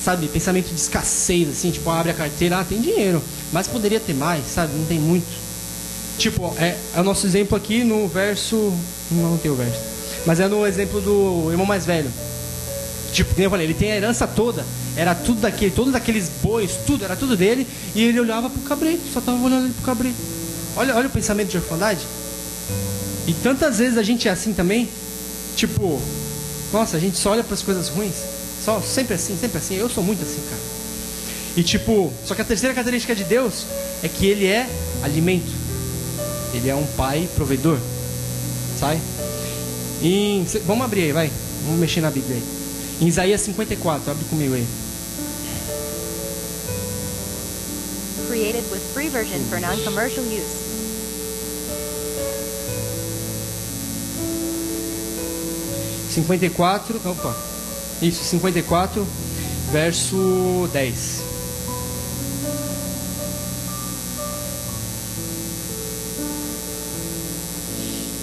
[0.04, 3.20] Sabe, pensamento de escassez, assim, tipo, abre a carteira, ah, tem dinheiro,
[3.52, 4.72] mas poderia ter mais, sabe?
[4.76, 5.26] Não tem muito.
[6.18, 8.72] Tipo, é, é o nosso exemplo aqui no verso.
[9.10, 9.80] Não, não tem o verso.
[10.24, 12.10] Mas é no exemplo do irmão mais velho.
[13.16, 14.62] Tipo, como eu falei, ele tem a herança toda.
[14.94, 17.66] Era tudo daquele, todos aqueles bois, tudo, era tudo dele.
[17.94, 20.18] E ele olhava pro cabrito, só tava olhando pro cabrito.
[20.76, 22.00] Olha, olha o pensamento de orfandade.
[23.26, 24.86] E tantas vezes a gente é assim também.
[25.56, 25.98] Tipo,
[26.70, 28.16] nossa, a gente só olha para as coisas ruins.
[28.62, 29.76] Só, sempre assim, sempre assim.
[29.76, 30.62] Eu sou muito assim, cara.
[31.56, 33.64] E tipo, só que a terceira característica de Deus
[34.02, 34.68] é que ele é
[35.02, 35.50] alimento.
[36.52, 37.78] Ele é um pai provedor.
[38.78, 39.00] Sai?
[40.02, 41.30] Em, vamos abrir aí, vai.
[41.64, 42.55] Vamos mexer na Bíblia aí.
[43.00, 44.66] Em Isaías 54, abre comigo aí.
[48.28, 50.66] Created with free version for non-commercial use.
[56.16, 57.36] cinquenta e quatro, opa,
[58.00, 59.06] isso, 54,
[59.70, 61.20] verso 10.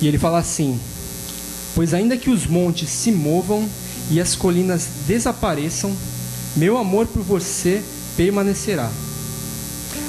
[0.01, 0.79] E ele fala assim:
[1.75, 3.69] Pois ainda que os montes se movam
[4.11, 5.95] e as colinas desapareçam,
[6.55, 7.81] meu amor por você
[8.15, 8.89] permanecerá.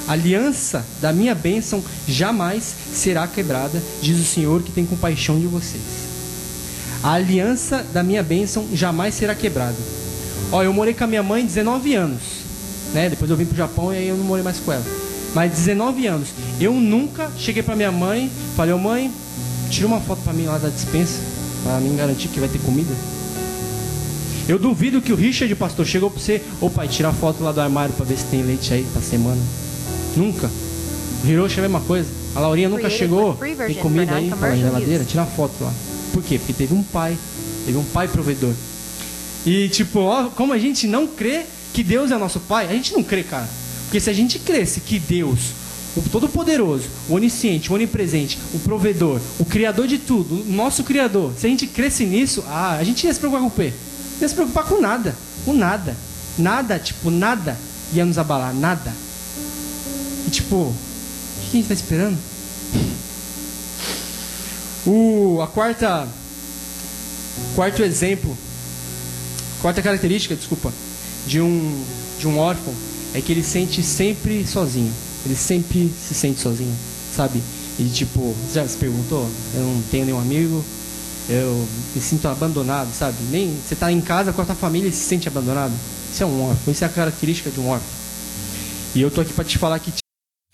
[0.06, 5.46] A aliança da minha bênção jamais será quebrada, diz o Senhor que tem compaixão de
[5.46, 5.82] vocês.
[7.02, 9.76] A aliança da minha bênção jamais será quebrada.
[10.52, 12.22] Ó, eu morei com a minha mãe 19 anos,
[12.92, 13.08] né?
[13.08, 14.84] Depois eu vim pro Japão e aí eu não morei mais com ela.
[15.34, 16.28] Mas 19 anos.
[16.60, 19.10] Eu nunca cheguei pra minha mãe, falei, mãe,
[19.70, 21.18] tira uma foto pra mim lá da dispensa,
[21.62, 22.94] pra mim garantir que vai ter comida.
[24.46, 27.50] Eu duvido que o Richard, pastor, chegou pra você, ô pai, tira a foto lá
[27.50, 29.40] do armário pra ver se tem leite aí pra semana.
[30.16, 30.50] Nunca.
[31.26, 32.08] É a mesma coisa.
[32.34, 35.10] A Laurinha nunca chegou, tem comida aí, non-commercial geladeira, use.
[35.10, 35.72] tira a foto lá.
[36.12, 36.38] Por quê?
[36.38, 37.16] Porque teve um pai,
[37.64, 38.52] teve um pai provedor.
[39.46, 42.92] E tipo, ó, como a gente não crê que Deus é nosso pai, a gente
[42.92, 43.48] não crê, cara.
[43.84, 45.38] Porque se a gente cresce que Deus,
[45.96, 51.32] o Todo-Poderoso, o Onisciente, o Onipresente, o Provedor, o Criador de tudo, o nosso Criador,
[51.38, 53.72] se a gente cresce nisso, ah, a gente ia se preocupar com o quê?
[54.20, 55.96] Ia se preocupar com nada, com nada.
[56.38, 57.56] Nada, tipo, nada
[57.92, 58.92] ia nos abalar, nada.
[60.26, 60.74] E tipo, o
[61.50, 62.18] que a gente tá esperando?
[64.86, 66.06] O, a quarta,
[67.54, 68.36] quarto exemplo,
[69.62, 70.70] quarta característica, desculpa,
[71.26, 71.82] de um,
[72.20, 72.74] de um órfão
[73.14, 74.92] é que ele sente sempre sozinho.
[75.24, 76.76] Ele sempre se sente sozinho,
[77.16, 77.42] sabe?
[77.78, 79.26] E tipo, já se perguntou?
[79.54, 80.62] Eu não tenho nenhum amigo,
[81.28, 83.16] eu me sinto abandonado, sabe?
[83.30, 85.72] Nem você tá em casa com a tua família e se sente abandonado.
[86.12, 87.88] Isso é um órfão, isso é a característica de um órfão.
[88.94, 89.92] E eu tô aqui para te falar que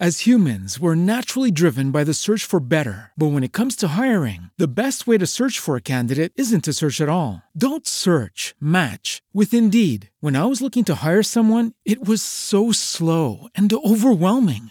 [0.02, 3.10] As humans, we're naturally driven by the search for better.
[3.18, 6.64] But when it comes to hiring, the best way to search for a candidate isn't
[6.64, 7.42] to search at all.
[7.54, 10.08] Don't search, match with Indeed.
[10.20, 14.70] When I was looking to hire someone, it was so slow and overwhelming.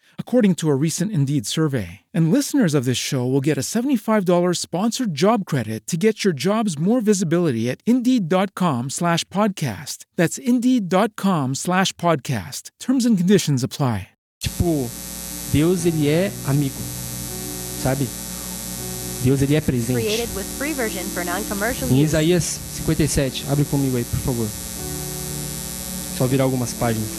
[0.21, 2.01] according to a recent Indeed survey.
[2.13, 6.33] And listeners of this show will get a $75 sponsored job credit to get your
[6.33, 10.05] jobs more visibility at Indeed.com slash podcast.
[10.15, 12.71] That's Indeed.com slash podcast.
[12.79, 14.07] Terms and conditions apply.
[14.41, 14.89] Tipo,
[15.51, 16.81] Deus ele é amigo,
[17.83, 18.07] sabe?
[19.23, 20.01] Deus ele é presente.
[20.01, 22.05] Created with free version for non-commercial Em use.
[22.05, 24.47] Isaías 57, abre comigo aí, por favor.
[26.17, 27.09] Só virar algumas páginas.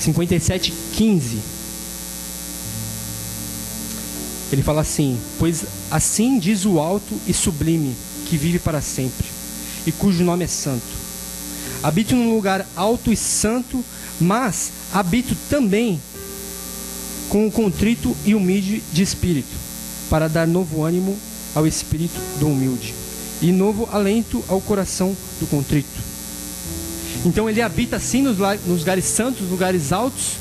[0.00, 1.57] 57, 15.
[4.52, 7.94] Ele fala assim: Pois assim diz o alto e sublime,
[8.26, 9.26] que vive para sempre,
[9.86, 10.98] e cujo nome é santo.
[11.82, 13.84] Habito num lugar alto e santo,
[14.20, 16.00] mas habito também
[17.28, 19.54] com o contrito e humilde de espírito,
[20.08, 21.16] para dar novo ânimo
[21.54, 22.94] ao espírito do humilde
[23.40, 26.08] e novo alento ao coração do contrito.
[27.24, 30.32] Então ele habita sim nos, lugares santos, lugares altos,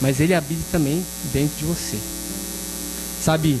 [0.00, 1.96] mas ele habita também dentro de você.
[3.22, 3.58] Sabe?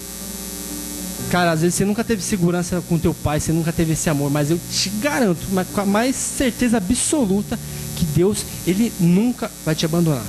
[1.30, 4.30] Cara, às vezes você nunca teve segurança com teu pai, você nunca teve esse amor,
[4.30, 7.58] mas eu te garanto, mas com a mais certeza absoluta,
[7.96, 10.24] que Deus, ele nunca vai te abandonar.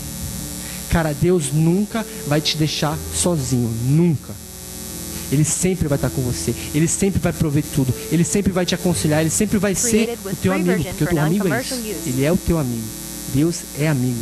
[0.90, 4.34] Cara, Deus nunca vai te deixar sozinho, nunca.
[5.32, 6.54] Ele sempre vai estar com você.
[6.76, 7.92] Ele sempre vai prover tudo.
[8.12, 9.22] Ele sempre vai te aconselhar.
[9.22, 10.84] Ele sempre vai ser o teu amigo.
[10.84, 11.74] Porque o teu amigo é isso.
[12.06, 12.84] Ele é o teu amigo.
[13.34, 14.22] Deus é amigo.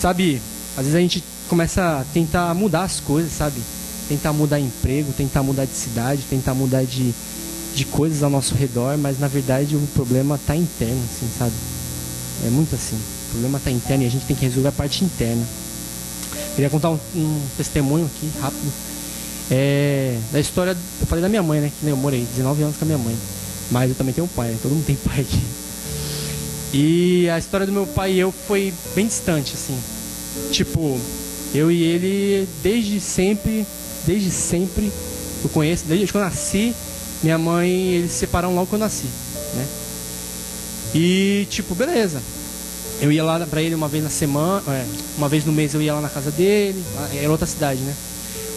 [0.00, 0.40] Sabe,
[0.74, 3.60] às vezes a gente começa a tentar mudar as coisas, sabe?
[4.08, 7.12] Tentar mudar emprego, tentar mudar de cidade, tentar mudar de,
[7.74, 11.52] de coisas ao nosso redor, mas na verdade o problema está interno, assim, sabe?
[12.46, 12.96] É muito assim.
[12.96, 15.44] O problema está interno e a gente tem que resolver a parte interna.
[16.54, 18.72] Queria contar um, um testemunho aqui, rápido.
[19.50, 20.76] É, da história.
[21.00, 21.68] Eu falei da minha mãe, né?
[21.68, 23.16] Que nem eu morei 19 anos com a minha mãe.
[23.70, 24.58] Mas eu também tenho um pai, né?
[24.62, 25.42] Todo mundo tem pai aqui.
[26.72, 29.78] E a história do meu pai e eu foi bem distante, assim.
[30.50, 31.00] Tipo,
[31.54, 33.66] eu e ele, desde sempre,
[34.06, 34.92] desde sempre,
[35.42, 36.74] eu conheço, desde que eu nasci,
[37.22, 39.06] minha mãe, eles se separaram logo que eu nasci,
[39.54, 39.66] né?
[40.94, 42.20] E, tipo, beleza.
[43.00, 44.84] Eu ia lá pra ele uma vez na semana, é,
[45.16, 46.82] uma vez no mês eu ia lá na casa dele,
[47.14, 47.94] era outra cidade, né?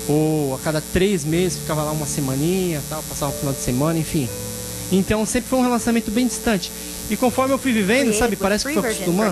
[0.07, 3.99] Ou a cada três meses ficava lá uma semaninha, tal, passava um final de semana,
[3.99, 4.27] enfim.
[4.91, 6.71] Então sempre foi um relacionamento bem distante.
[7.09, 9.31] E conforme eu fui vivendo, sabe, parece que for acostumando.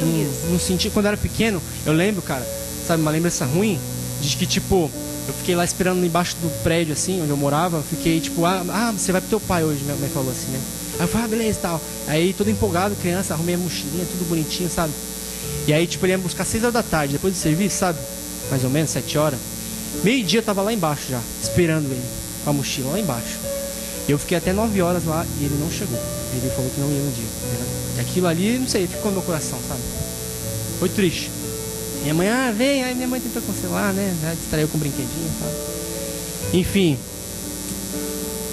[0.00, 2.46] Não, não senti quando eu era pequeno, eu lembro, cara,
[2.86, 3.78] sabe, uma lembrança ruim
[4.20, 4.90] de que tipo,
[5.28, 8.92] eu fiquei lá esperando embaixo do prédio assim, onde eu morava, fiquei tipo, ah, ah,
[8.92, 10.60] você vai pro teu pai hoje, minha mãe falou assim, né?
[10.98, 11.80] Aí eu falei, ah, beleza e tal.
[12.06, 14.92] Aí todo empolgado, criança, arrumei a mochilinha, tudo bonitinho, sabe?
[15.66, 17.98] E aí, tipo, ele ia buscar 6 horas da tarde, depois do serviço, sabe?
[18.50, 19.38] Mais ou menos, 7 horas.
[20.04, 22.04] Meio-dia tava lá embaixo já, esperando ele,
[22.44, 23.38] com a mochila lá embaixo.
[24.08, 25.98] E eu fiquei até 9 horas lá e ele não chegou.
[26.32, 27.24] Ele falou que não ia no dia.
[27.96, 29.80] E aquilo ali, não sei, ficou no meu coração, sabe?
[30.78, 31.30] Foi triste.
[32.06, 34.14] Minha mãe, ah, vem, aí minha mãe tentou cancelar, né?
[34.22, 35.50] Já distraiu com brinquedinho e tal.
[36.54, 36.96] Enfim.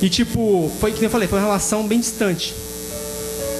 [0.01, 2.55] E tipo, foi que eu falei, foi uma relação bem distante.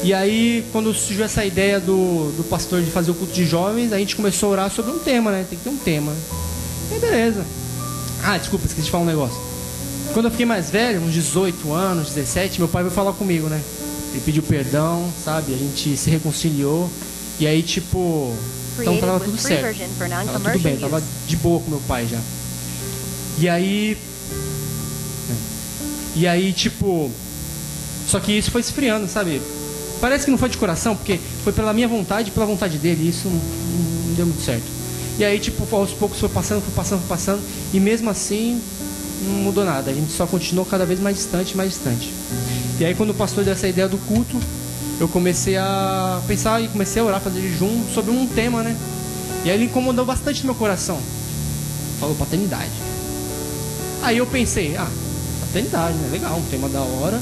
[0.04, 3.94] E aí, quando surgiu essa ideia do, do pastor de fazer o culto de jovens,
[3.94, 5.46] a gente começou a orar sobre um tema, né?
[5.48, 6.12] Tem que ter um tema.
[6.92, 7.46] E beleza.
[8.24, 9.40] Ah, desculpa, esqueci de falar um negócio.
[10.12, 13.62] Quando eu fiquei mais velho, uns 18 anos, 17, meu pai veio falar comigo, né?
[14.12, 15.54] Ele pediu perdão, sabe?
[15.54, 16.90] A gente se reconciliou.
[17.40, 18.36] E aí, tipo,
[18.82, 19.62] então tava tudo certo.
[20.26, 22.20] Tava tudo bem, tava de boa com meu pai já.
[23.40, 23.98] E aí.
[26.16, 27.10] E aí, tipo.
[28.08, 29.42] Só que isso foi esfriando, sabe?
[30.02, 33.06] Parece que não foi de coração, porque foi pela minha vontade pela vontade dele.
[33.06, 34.64] E isso não, não- não deu muito certo.
[35.18, 37.42] E aí, tipo, aos poucos foi passando, foi passando, foi passando.
[37.74, 38.62] E mesmo assim,
[39.24, 39.90] não mudou nada.
[39.90, 42.12] A gente só continuou cada vez mais distante, mais distante.
[42.80, 44.38] E aí, quando o pastor deu essa ideia do culto,
[45.04, 48.76] eu comecei a pensar e comecei a orar, fazer jejum sobre um tema, né?
[49.44, 50.98] E aí ele incomodou bastante meu coração.
[52.00, 52.72] Falou paternidade.
[54.02, 54.90] Aí eu pensei, ah,
[55.42, 56.10] paternidade, né?
[56.10, 57.22] Legal, um tema da hora.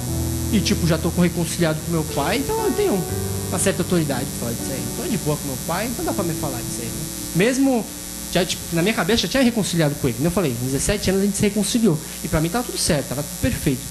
[0.53, 3.03] E tipo, já tô reconciliado com meu pai, então eu tenho
[3.49, 4.83] uma certa autoridade pra falar disso aí.
[4.97, 7.05] Tô de boa com meu pai, então dá pra me falar disso aí, né?
[7.35, 7.83] Mesmo,
[8.31, 10.17] já, tipo, na minha cabeça já tinha reconciliado com ele.
[10.17, 11.97] Como eu falei, com 17 anos a gente se reconciliou.
[12.23, 13.81] E pra mim tava tudo certo, tava tudo perfeito.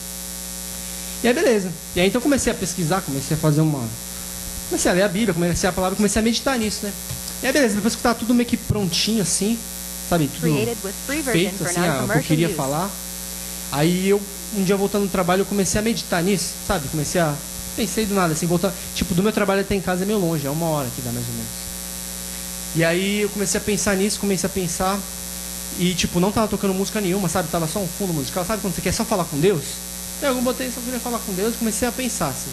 [1.22, 1.70] E aí beleza.
[1.94, 3.87] E aí então eu comecei a pesquisar, comecei a fazer uma.
[4.68, 6.92] Comecei a ler a Bíblia, comecei a palavra, comecei a meditar nisso, né?
[7.42, 9.59] E aí beleza, depois que tava tudo meio que prontinho assim,
[10.09, 10.28] sabe?
[10.28, 10.42] Tudo
[11.24, 12.56] feito assim, ah, o que eu queria use.
[12.56, 12.90] falar.
[13.72, 14.20] Aí eu,
[14.56, 16.88] um dia voltando no trabalho, eu comecei a meditar nisso, sabe?
[16.88, 17.35] Comecei a.
[17.76, 18.72] Pensei do nada, assim, voltar.
[18.94, 21.12] Tipo, do meu trabalho até em casa é meio longe, é uma hora que dá
[21.12, 21.50] mais ou menos.
[22.74, 24.98] E aí eu comecei a pensar nisso, comecei a pensar.
[25.78, 27.48] E, tipo, não tava tocando música nenhuma, sabe?
[27.48, 28.44] Tava só um fundo musical.
[28.44, 29.62] Sabe quando você quer só falar com Deus?
[30.22, 32.50] Eu botei, só queria falar com Deus comecei a pensar, assim.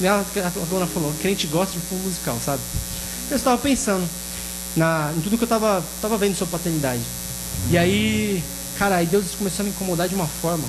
[0.00, 2.62] E ela, a dona falou, crente gosta de fundo musical, sabe?
[3.28, 4.08] Eu estava pensando
[4.76, 7.02] na, em tudo que eu tava, tava vendo sobre paternidade.
[7.70, 8.42] E aí,
[8.78, 10.64] cara, aí Deus começou a me incomodar de uma forma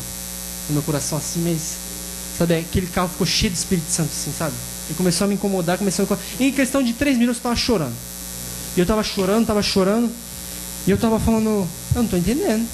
[0.67, 1.75] no meu coração, assim, mas,
[2.37, 4.53] sabe, aquele carro ficou cheio de Espírito Santo, assim, sabe?
[4.87, 6.41] Ele começou a me incomodar, começou a me incomodar.
[6.41, 7.95] E em questão de três minutos eu tava chorando.
[8.75, 10.11] E eu tava chorando, tava chorando.
[10.87, 12.67] E eu tava falando, eu não tô entendendo.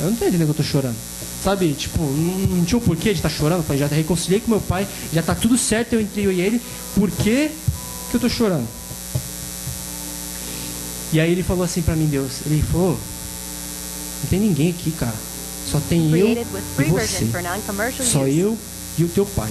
[0.00, 1.11] Eu não tô entendendo que eu tô chorando.
[1.42, 3.58] Sabe, tipo, não, não tinha um porquê de estar tá chorando.
[3.58, 6.40] Eu falei, já reconciliei com meu pai, já tá tudo certo eu entre eu e
[6.40, 6.60] ele.
[6.94, 7.50] Por que,
[8.10, 8.66] que eu tô chorando?
[11.12, 12.98] E aí ele falou assim para mim, Deus, ele falou,
[14.22, 15.14] não tem ninguém aqui, cara.
[15.70, 17.24] Só tem eu e você.
[18.04, 18.56] Só eu
[18.98, 19.50] e o teu pai.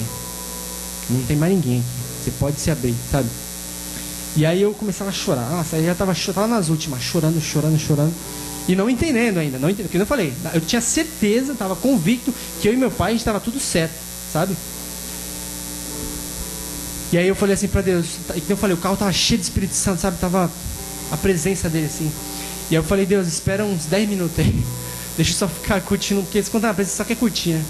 [1.10, 2.24] Não tem mais ninguém aqui.
[2.24, 3.28] Você pode se abrir, sabe?
[4.36, 5.50] E aí eu começava a chorar.
[5.50, 8.14] Nossa, aí já tava, tava nas últimas, chorando, chorando, chorando.
[8.68, 9.90] E não entendendo ainda, não entendendo.
[9.90, 13.60] Porque eu falei, eu tinha certeza, estava convicto que eu e meu pai estava tudo
[13.60, 13.94] certo,
[14.32, 14.56] sabe?
[17.12, 19.44] E aí eu falei assim para Deus, e eu falei, o carro tava cheio de
[19.44, 20.18] Espírito Santo, sabe?
[20.18, 20.50] Tava
[21.12, 22.10] a presença dele assim.
[22.70, 24.64] E aí eu falei, Deus, espera uns 10 minutos aí.
[25.18, 27.66] Deixa eu só ficar curtindo, porque quando a presença só quer curtir, né?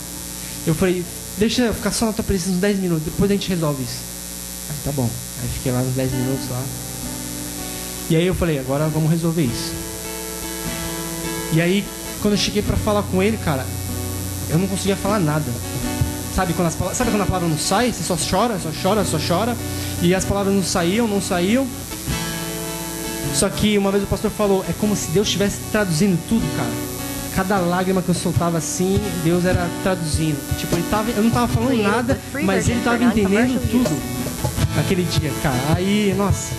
[0.68, 1.04] Eu falei,
[1.40, 3.98] deixa eu ficar só na tua presença uns 10 minutos, depois a gente resolve isso.
[4.70, 5.10] Aí tá bom.
[5.42, 6.64] Aí fiquei lá uns 10 minutos lá.
[8.12, 9.74] E aí eu falei, agora vamos resolver isso.
[11.54, 11.84] E aí,
[12.22, 13.66] quando eu cheguei para falar com ele, cara,
[14.50, 15.46] eu não conseguia falar nada.
[16.36, 17.92] Sabe quando, as palavras, sabe quando a palavra não sai?
[17.92, 19.56] Você só chora, só chora, só chora.
[20.02, 21.68] E as palavras não saíam, não saíam.
[23.34, 26.72] Só que uma vez o pastor falou, é como se Deus estivesse traduzindo tudo, cara.
[27.36, 30.38] Cada lágrima que eu soltava assim, Deus era traduzindo.
[30.58, 33.90] Tipo, ele tava, eu não tava falando nada, mas ele tava entendendo tudo
[34.76, 35.60] naquele dia, cara.
[35.76, 36.54] Aí, nossa.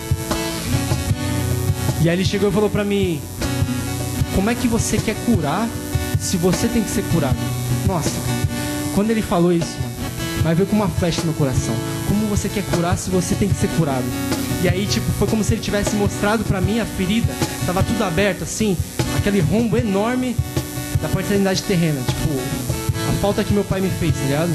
[2.01, 3.21] E aí ele chegou e falou pra mim,
[4.35, 5.69] como é que você quer curar
[6.19, 7.37] se você tem que ser curado?
[7.85, 8.11] Nossa,
[8.95, 9.77] quando ele falou isso,
[10.43, 11.75] vai ver com uma flecha no coração.
[12.07, 14.05] Como você quer curar se você tem que ser curado?
[14.61, 17.33] E aí, tipo, foi como se ele tivesse mostrado para mim a ferida.
[17.65, 18.77] Tava tudo aberto, assim,
[19.17, 20.35] aquele rombo enorme
[21.01, 21.99] da paternidade terrena.
[22.01, 22.39] Tipo,
[23.09, 24.51] a falta que meu pai me fez, tá ligado?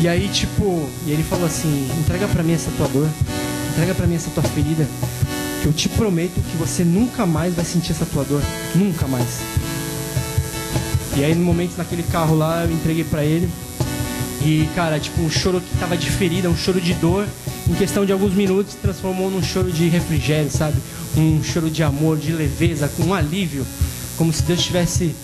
[0.00, 3.08] E aí, tipo, e ele falou assim: entrega para mim essa tua dor,
[3.72, 4.88] entrega para mim essa tua ferida,
[5.60, 8.42] que eu te prometo que você nunca mais vai sentir essa tua dor.
[8.74, 9.40] Nunca mais.
[11.16, 13.48] E aí no momento naquele carro lá eu entreguei para ele.
[14.42, 17.26] E cara, tipo um choro que tava de ferida, um choro de dor,
[17.68, 20.80] em questão de alguns minutos se transformou num choro de refrigério, sabe?
[21.16, 23.66] Um choro de amor, de leveza, com um alívio,
[24.16, 25.14] como se Deus tivesse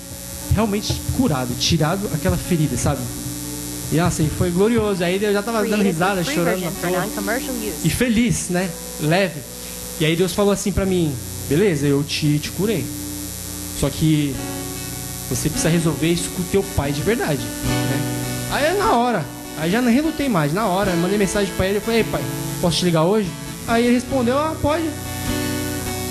[0.55, 3.01] realmente curado, tirado aquela ferida, sabe?
[3.90, 5.03] E assim, foi glorioso.
[5.03, 7.01] Aí eu já tava dando risada, chorando na toa.
[7.85, 8.68] E feliz, né?
[9.01, 9.56] Leve.
[9.98, 11.14] E aí Deus falou assim para mim:
[11.48, 12.85] beleza, eu te, te curei.
[13.80, 14.35] Só que
[15.28, 17.40] você precisa resolver isso com o teu pai de verdade.
[17.40, 18.00] Né?
[18.52, 19.24] Aí na hora.
[19.59, 20.52] Aí já não relutei mais.
[20.52, 21.78] Na hora, mandei mensagem para ele.
[21.78, 22.22] Eu falei: Ei, pai,
[22.61, 23.28] posso te ligar hoje?
[23.66, 24.85] Aí ele respondeu: Ah, pode.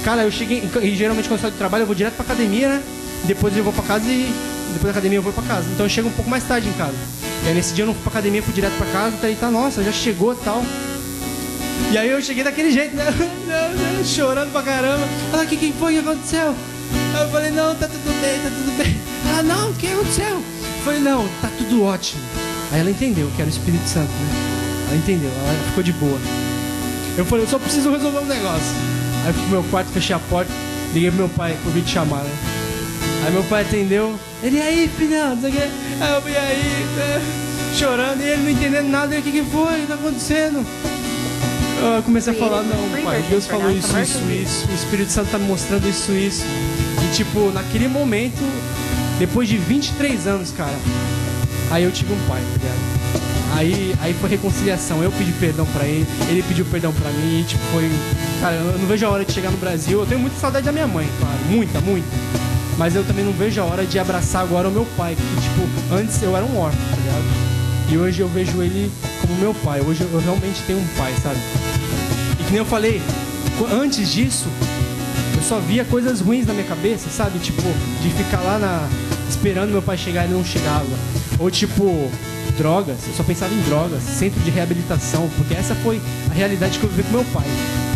[0.04, 0.64] Cara, eu cheguei.
[0.82, 2.84] E geralmente quando eu saio do trabalho, eu vou direto pra academia, né?
[3.26, 4.34] Depois eu vou pra casa e.
[4.74, 5.68] Depois da academia eu vou pra casa.
[5.74, 6.96] Então eu chego um pouco mais tarde em casa.
[7.44, 9.16] E aí nesse dia eu não fui pra academia, fui direto pra casa.
[9.16, 10.64] Então ele tá, nossa, já chegou tal.
[11.92, 13.06] E aí eu cheguei daquele jeito, né?
[14.04, 15.08] Chorando pra caramba.
[15.32, 16.56] Ela, o que, que foi que aconteceu?
[17.20, 18.98] Eu falei, não, tá tudo bem, tá tudo bem.
[19.30, 20.36] Ela, não, o que aconteceu?
[20.36, 22.22] Eu falei, não, tá tudo ótimo.
[22.72, 24.56] Aí ela entendeu que era o Espírito Santo, né?
[24.88, 26.20] Ela entendeu, ela ficou de boa.
[27.18, 28.76] Eu falei, eu só preciso resolver um negócio.
[29.26, 30.52] Aí fui pro meu quarto, fechei a porta,
[30.94, 32.32] liguei pro meu pai pro vídeo chamar, né?
[33.26, 35.60] Aí meu pai atendeu, ele, aí, filhão, não sei o que.
[35.60, 37.46] Aí eu fui aí, né?
[37.76, 40.66] chorando, e ele não entendendo nada, o que que foi, o que tá acontecendo?
[41.86, 45.38] Eu comecei a falar, não, pai, Deus falou isso, isso, isso, o Espírito Santo tá
[45.38, 46.44] me mostrando isso, isso.
[47.04, 48.42] E tipo, naquele momento,
[49.20, 50.76] depois de 23 anos, cara,
[51.72, 52.96] aí eu tive um pai, tá ligado?
[53.58, 55.02] Aí, aí foi reconciliação.
[55.02, 57.40] Eu pedi perdão pra ele, ele pediu perdão pra mim.
[57.40, 57.90] E, tipo, foi.
[58.42, 60.00] Cara, eu não vejo a hora de chegar no Brasil.
[60.00, 61.38] Eu tenho muita saudade da minha mãe, claro.
[61.50, 62.08] Muita, muita.
[62.78, 65.16] Mas eu também não vejo a hora de abraçar agora o meu pai.
[65.16, 67.55] Que, tipo, antes eu era um órfão, tá ligado?
[67.90, 69.82] E hoje eu vejo ele como meu pai.
[69.82, 71.40] Hoje eu realmente tenho um pai, sabe?
[72.40, 73.02] E que nem eu falei,
[73.72, 74.48] antes disso,
[75.36, 77.38] eu só via coisas ruins na minha cabeça, sabe?
[77.40, 77.62] Tipo,
[78.02, 78.90] de ficar lá na
[79.30, 80.86] esperando meu pai chegar e ele não chegava.
[81.40, 82.10] Ou tipo,
[82.58, 86.86] drogas, eu só pensava em drogas, centro de reabilitação, porque essa foi a realidade que
[86.86, 87.46] eu vivi com meu pai.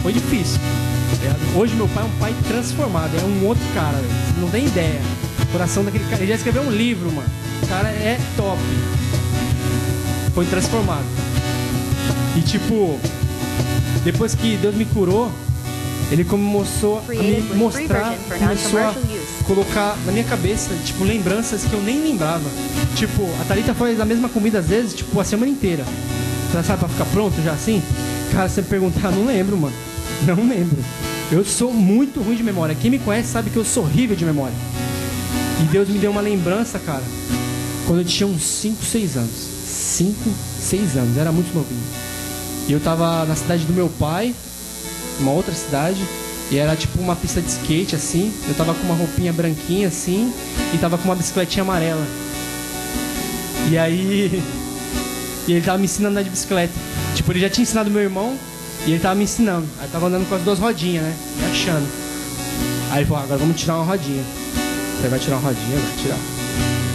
[0.04, 0.60] Foi difícil.
[0.60, 4.00] Tá Hoje meu pai é um pai transformado, é um outro cara,
[4.40, 5.02] não tem ideia.
[5.42, 6.22] O coração daquele cara.
[6.22, 7.30] Ele já escreveu um livro, mano.
[7.64, 8.60] O cara é top
[10.34, 11.06] foi transformado.
[12.36, 13.00] E tipo,
[14.04, 15.32] depois que Deus me curou,
[16.12, 18.96] ele começou a me mostrar, começou a
[19.46, 22.50] colocar na minha cabeça, tipo, lembranças que eu nem lembrava.
[22.96, 25.84] Tipo, a Thalita faz a mesma comida às vezes, tipo, a semana inteira.
[26.52, 27.82] Você sabe, pra ficar pronto já assim?
[28.32, 29.76] Cara, você me perguntar, não lembro, mano.
[30.26, 30.78] Não lembro.
[31.32, 32.76] Eu sou muito ruim de memória.
[32.76, 34.56] Quem me conhece sabe que eu sou horrível de memória.
[35.62, 37.04] E Deus me deu uma lembrança, cara,
[37.86, 39.59] quando eu tinha uns 5, 6 anos.
[40.00, 40.16] 5,
[40.62, 41.84] 6 anos, era muito novinho.
[42.70, 44.34] E eu tava na cidade do meu pai,
[45.20, 46.00] uma outra cidade,
[46.50, 48.34] e era tipo uma pista de skate assim.
[48.48, 50.34] Eu tava com uma roupinha branquinha assim,
[50.74, 52.06] e tava com uma bicicletinha amarela.
[53.70, 54.42] E aí.
[55.48, 56.74] E ele tava me ensinando a andar de bicicleta.
[57.16, 58.38] Tipo, ele já tinha ensinado meu irmão,
[58.86, 59.66] e ele tava me ensinando.
[59.80, 61.18] Aí eu tava andando com as duas rodinhas, né?
[61.50, 61.88] Achando.
[62.92, 64.24] Aí ele falou, "Ah, agora vamos tirar uma rodinha.
[65.02, 65.80] Você vai tirar uma rodinha?
[65.80, 66.39] Vai tirar.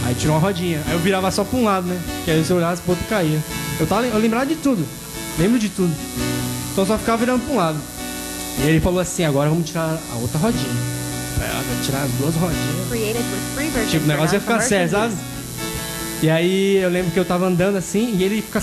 [0.04, 0.82] Aí tirou uma rodinha.
[0.86, 2.00] Aí eu virava só pra um lado, né?
[2.24, 3.40] Que aí se eu olhasse pro outro caía.
[3.80, 4.84] Eu, tava, eu lembrava de tudo.
[5.38, 5.92] Lembro de tudo.
[6.72, 7.78] Então eu só ficava virando pra um lado.
[8.58, 10.64] E ele falou assim, agora vamos tirar a outra rodinha.
[11.40, 12.88] Ela vai tirar as duas rodinhas.
[13.90, 15.14] Tipo, o negócio ia ficar sério, sabe?
[16.22, 18.62] E aí eu lembro que eu tava andando assim e ele fica,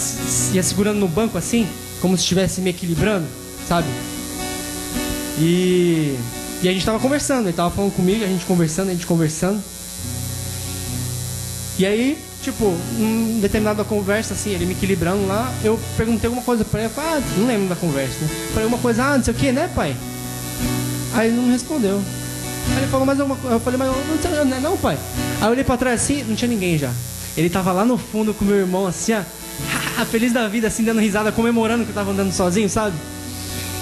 [0.53, 1.67] ia segurando no banco assim,
[1.99, 3.27] como se estivesse me equilibrando,
[3.67, 3.87] sabe?
[5.37, 6.17] E,
[6.63, 9.61] e a gente tava conversando, ele tava falando comigo, a gente conversando, a gente conversando.
[11.79, 16.65] E aí, tipo, em determinada conversa, assim, ele me equilibrando lá, eu perguntei alguma coisa
[16.65, 18.29] pra ele, eu falei, ah, não lembro da conversa, né?
[18.49, 19.95] Falei alguma coisa, ah, não sei o que, né, pai?
[21.13, 22.01] Aí ele não me respondeu.
[22.71, 24.97] Aí ele falou mais alguma coisa, eu falei, mas não, sei, não, não, pai.
[25.39, 26.91] Aí eu olhei pra trás assim, não tinha ninguém já.
[27.35, 29.23] Ele tava lá no fundo com meu irmão, assim, ó,
[30.05, 32.95] feliz da vida, assim, dando risada, comemorando que eu tava andando sozinho, sabe?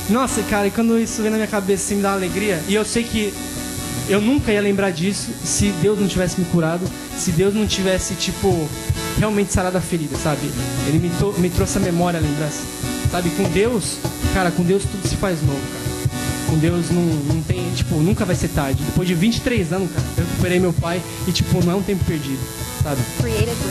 [0.09, 2.63] Nossa, cara, e quando isso vem na minha cabeça, assim, me dá uma alegria.
[2.67, 3.33] E eu sei que
[4.07, 6.85] eu nunca ia lembrar disso se Deus não tivesse me curado,
[7.17, 8.67] se Deus não tivesse, tipo,
[9.17, 10.49] realmente sarado a ferida, sabe?
[10.87, 12.61] Ele me, me trouxe a memória, a lembrança.
[13.11, 13.97] Sabe, com Deus,
[14.33, 16.11] cara, com Deus tudo se faz novo, cara.
[16.47, 18.81] Com Deus não, não tem, tipo, nunca vai ser tarde.
[18.83, 22.03] Depois de 23 anos, cara, eu recuperei meu pai e, tipo, não é um tempo
[22.05, 22.39] perdido,
[22.83, 23.01] sabe?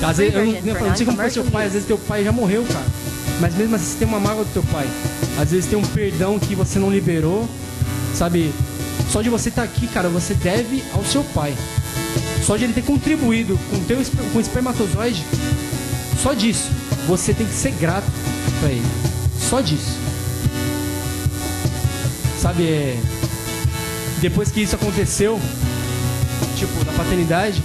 [0.03, 1.99] Às vezes, eu não, eu for não sei como foi seu pai, às vezes teu
[1.99, 2.87] pai já morreu, cara.
[3.41, 4.87] Mas mesmo assim, você tem uma mágoa do teu pai.
[5.41, 7.49] Às vezes tem um perdão que você não liberou,
[8.15, 8.53] sabe?
[9.11, 11.55] Só de você estar aqui, cara, você deve ao seu pai.
[12.45, 13.99] Só de ele ter contribuído com teu
[14.33, 15.25] com espermatozoide,
[16.23, 16.71] só disso,
[17.07, 18.11] você tem que ser grato
[18.61, 18.87] pra ele.
[19.49, 19.97] Só disso.
[22.41, 23.01] Sabe, é...
[24.21, 25.41] depois que isso aconteceu,
[26.57, 27.63] tipo, da paternidade,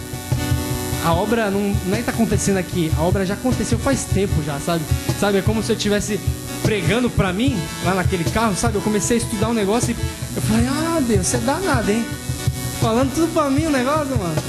[1.04, 4.60] a obra não, não é tá acontecendo aqui, a obra já aconteceu faz tempo já,
[4.60, 4.84] sabe?
[5.20, 6.20] Sabe, é como se eu estivesse
[6.62, 8.76] pregando pra mim, lá naquele carro, sabe?
[8.76, 12.06] Eu comecei a estudar um negócio e eu falei, ah, Deus, você é danado, hein?
[12.80, 14.42] Falando tudo pra mim o negócio, mano.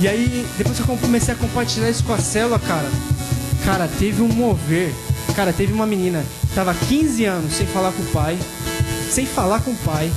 [0.00, 2.90] E aí, depois que eu comecei a compartilhar isso com a célula, cara,
[3.64, 4.92] cara, teve um mover.
[5.34, 8.38] Cara, teve uma menina que tava 15 anos sem falar com o pai,
[9.10, 10.12] sem falar com o pai,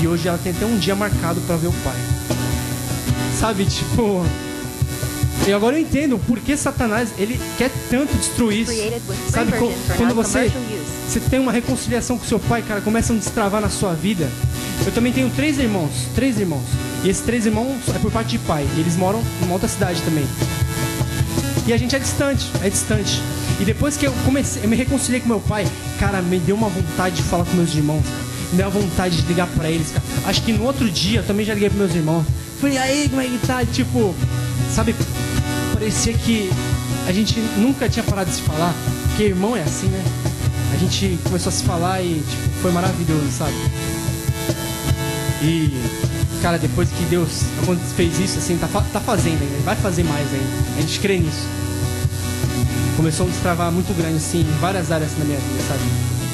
[0.00, 1.96] e hoje ela tem até um dia marcado pra ver o pai.
[3.38, 4.24] Sabe, tipo,
[5.46, 8.72] e agora eu entendo por que Satanás ele quer tanto destruir isso.
[9.30, 9.52] Sabe
[9.96, 10.50] quando você
[11.08, 14.28] você tem uma reconciliação com seu pai, cara, começa a destravar na sua vida.
[14.86, 16.62] Eu também tenho três irmãos, três irmãos.
[17.02, 18.64] E esses três irmãos é por parte de pai.
[18.76, 20.24] E eles moram numa outra cidade também.
[21.66, 23.20] E a gente é distante, é distante.
[23.60, 25.66] E depois que eu comecei, eu me reconciliei com meu pai,
[25.98, 28.04] cara, me deu uma vontade de falar com meus irmãos.
[28.52, 30.04] Me deu uma vontade de ligar pra eles, cara.
[30.26, 32.24] Acho que no outro dia eu também já liguei pros meus irmãos.
[32.60, 33.64] Falei, aí, como é que tá?
[33.64, 34.14] Tipo,
[34.72, 34.94] sabe,
[35.74, 36.48] parecia que
[37.08, 38.72] a gente nunca tinha parado de se falar.
[39.08, 40.04] Porque irmão é assim, né?
[40.72, 43.54] A gente começou a se falar e tipo, foi maravilhoso, sabe?
[45.42, 45.70] E,
[46.40, 47.42] cara, depois que Deus
[47.94, 50.78] fez isso, assim, tá, tá fazendo ainda, vai fazer mais ainda.
[50.78, 51.46] A gente crê nisso.
[52.96, 55.82] Começou a destravar muito grande, assim, em várias áreas da minha vida, sabe?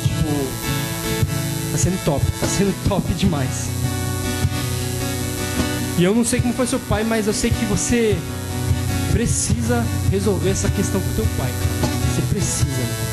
[0.03, 3.69] Tipo, tá sendo top, tá sendo top demais.
[5.99, 8.17] E eu não sei como foi seu pai, mas eu sei que você
[9.13, 11.51] precisa resolver essa questão com teu pai.
[12.15, 13.12] Você precisa.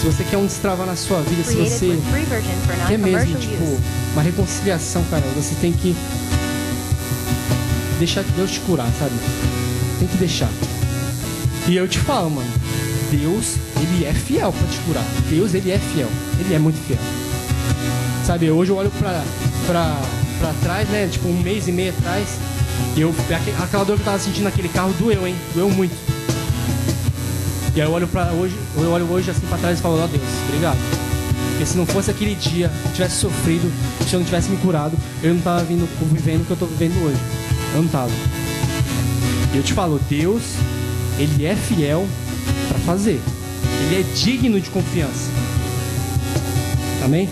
[0.00, 1.86] Se você quer um destravar na sua vida, se você
[2.88, 3.80] quer mesmo, tipo,
[4.12, 5.94] uma reconciliação, cara, você tem que
[7.98, 9.12] deixar Deus te curar, sabe?
[9.98, 10.48] Tem que deixar.
[11.66, 12.48] E eu te falo, mano,
[13.10, 15.04] Deus, ele é fiel pra te curar.
[15.28, 16.08] Deus, ele é fiel.
[16.38, 16.98] Ele é muito fiel.
[18.24, 19.22] Sabe, hoje eu olho pra,
[19.66, 19.96] pra,
[20.38, 21.08] pra trás, né?
[21.10, 22.28] Tipo, um mês e meio atrás.
[22.96, 25.34] Eu, aque- aquela dor que eu tava sentindo naquele carro doeu, hein?
[25.54, 25.94] Doeu muito.
[27.78, 30.06] E aí eu olho pra hoje, eu olho hoje assim pra trás e falo, ó
[30.08, 30.78] Deus, obrigado.
[31.50, 33.72] Porque se não fosse aquele dia, eu tivesse sofrido,
[34.04, 36.66] se eu não tivesse me curado, eu não tava vindo, vivendo o que eu tô
[36.66, 37.20] vivendo hoje.
[37.76, 38.10] Eu não tava.
[39.54, 40.42] E eu te falo, Deus,
[41.20, 42.04] ele é fiel
[42.68, 43.20] pra fazer.
[43.82, 45.30] Ele é digno de confiança.
[47.04, 47.30] Amém?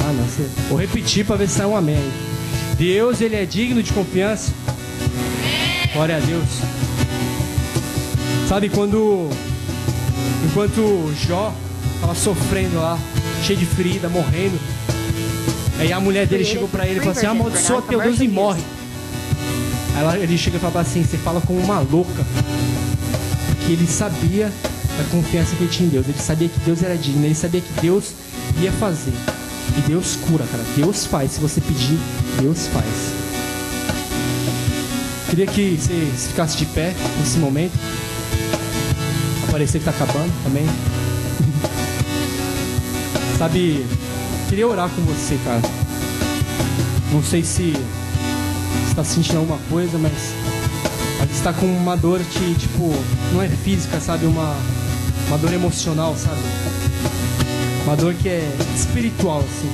[0.00, 0.48] Ah, não, você...
[0.68, 2.10] Vou repetir para ver se sai um amém.
[2.76, 4.50] Deus, ele é digno de confiança.
[5.92, 6.48] Glória a Deus.
[8.48, 9.30] Sabe quando
[10.44, 11.52] enquanto Jó
[11.94, 12.98] estava sofrendo lá,
[13.42, 14.58] cheio de ferida, morrendo,
[15.78, 18.62] aí a mulher dele chegou para ele e falou assim: "Amaldiçoa teu Deus e morre".
[19.94, 22.24] Aí ela- ele chega e fala assim: "Você fala como uma louca".
[23.48, 24.52] Porque ele sabia
[24.98, 26.06] da confiança que ele tinha em Deus.
[26.08, 28.04] Ele sabia que Deus era digno, ele sabia que Deus
[28.60, 29.12] ia fazer.
[29.76, 30.62] E Deus cura, cara.
[30.76, 31.32] Deus faz.
[31.32, 31.98] Se você pedir,
[32.40, 32.86] Deus faz.
[35.28, 37.72] Queria que você se ficasse de pé nesse momento.
[39.56, 40.66] Aparecer que tá acabando também.
[43.38, 43.86] Sabe,
[44.50, 45.62] queria orar com você, cara.
[47.10, 47.72] Não sei se
[48.86, 50.12] está sentindo alguma coisa, mas
[51.32, 52.92] está com uma dor que, tipo,
[53.32, 54.26] não é física, sabe?
[54.26, 54.54] Uma,
[55.28, 56.42] uma dor emocional, sabe?
[57.84, 59.70] Uma dor que é espiritual, assim.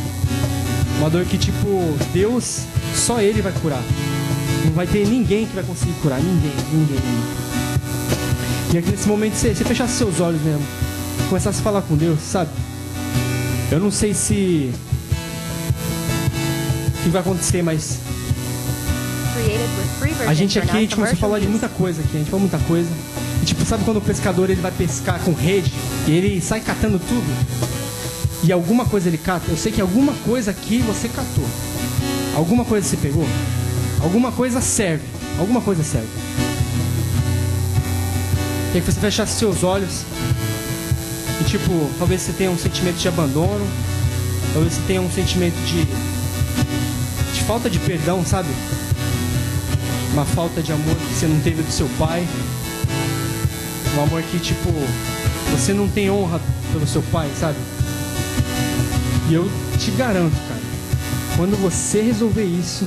[1.01, 2.61] Uma dor que, tipo, Deus,
[2.95, 3.83] só Ele vai curar.
[4.65, 6.21] Não vai ter ninguém que vai conseguir curar.
[6.21, 7.52] Ninguém, ninguém, ninguém.
[8.73, 10.67] E aqui nesse momento você, você fechasse seus olhos mesmo.
[11.29, 12.51] Começasse a falar com Deus, sabe?
[13.71, 14.73] Eu não sei se.
[16.89, 17.99] O que vai acontecer, mas
[20.27, 22.41] a gente aqui, a gente começou a falar de muita coisa aqui, a gente falou
[22.41, 22.89] muita coisa.
[23.43, 25.73] E, tipo, sabe quando o pescador ele vai pescar com rede
[26.07, 27.27] e ele sai catando tudo?
[28.45, 29.51] E alguma coisa ele cata?
[29.51, 31.45] Eu sei que alguma coisa aqui você catou.
[32.35, 33.27] Alguma coisa você pegou?
[34.01, 35.05] Alguma coisa serve.
[35.39, 36.09] Alguma coisa serve.
[38.73, 40.05] E aí você fechasse seus olhos.
[41.41, 43.67] E tipo, talvez você tenha um sentimento de abandono.
[44.53, 45.85] Talvez você tenha um sentimento de.
[47.35, 48.49] de falta de perdão, sabe?
[50.13, 52.27] uma falta de amor que você não teve do seu pai.
[53.97, 54.71] Um amor que, tipo,
[55.51, 56.41] você não tem honra
[56.73, 57.57] pelo seu pai, sabe?
[59.29, 60.61] E eu te garanto, cara,
[61.37, 62.87] quando você resolver isso,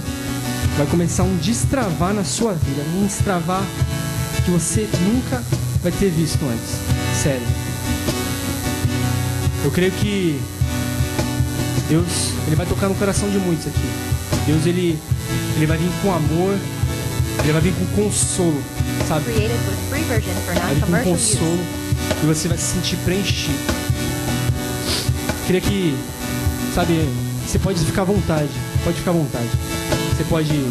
[0.78, 2.84] vai começar um destravar na sua vida.
[2.96, 3.64] Um destravar
[4.44, 5.44] que você nunca
[5.86, 6.80] vai ter visto antes.
[7.22, 7.46] Sério.
[9.64, 10.42] Eu creio que
[11.88, 13.88] Deus, ele vai tocar no coração de muitos aqui.
[14.48, 14.98] Deus, ele,
[15.56, 16.58] ele vai vir com amor,
[17.44, 18.60] ele vai vir com consolo,
[19.08, 19.26] sabe?
[20.48, 21.60] Vai vir com consolo
[22.24, 23.60] e você vai se sentir preenchido.
[25.46, 25.96] Queria que,
[26.74, 26.94] sabe,
[27.46, 28.50] você pode ficar à vontade,
[28.84, 29.50] pode ficar à vontade.
[30.18, 30.66] Você pode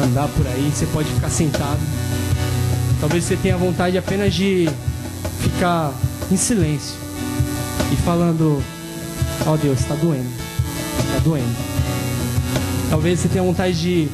[0.00, 1.97] andar por aí, você pode ficar sentado.
[3.00, 4.68] Talvez você tenha vontade apenas de
[5.40, 5.92] ficar
[6.30, 6.96] em silêncio
[7.92, 8.62] e falando:
[9.46, 10.28] Ó Deus, tá doendo,
[11.12, 11.56] tá doendo.
[12.90, 14.08] Talvez você tenha vontade de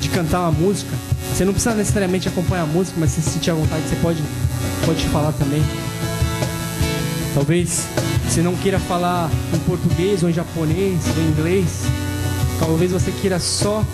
[0.00, 0.90] de cantar uma música.
[1.32, 4.22] Você não precisa necessariamente acompanhar a música, mas se sentir à vontade, você pode,
[4.84, 5.62] pode falar também.
[7.34, 7.86] Talvez
[8.28, 11.84] você não queira falar em português, ou em japonês, ou em inglês.
[12.58, 13.84] Talvez você queira só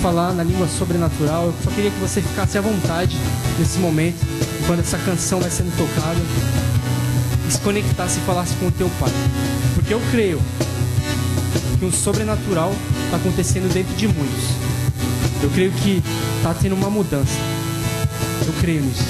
[0.00, 1.46] falar na língua sobrenatural.
[1.46, 3.16] Eu só queria que você ficasse à vontade
[3.58, 4.18] nesse momento,
[4.66, 6.20] quando essa canção vai sendo tocada,
[7.46, 9.10] e se conectasse e falasse com o teu pai.
[9.74, 10.40] Porque eu creio
[11.78, 12.72] que um sobrenatural
[13.04, 14.44] está acontecendo dentro de muitos.
[15.42, 16.02] Eu creio que
[16.36, 17.38] está tendo uma mudança.
[18.46, 19.04] Eu creio nisso.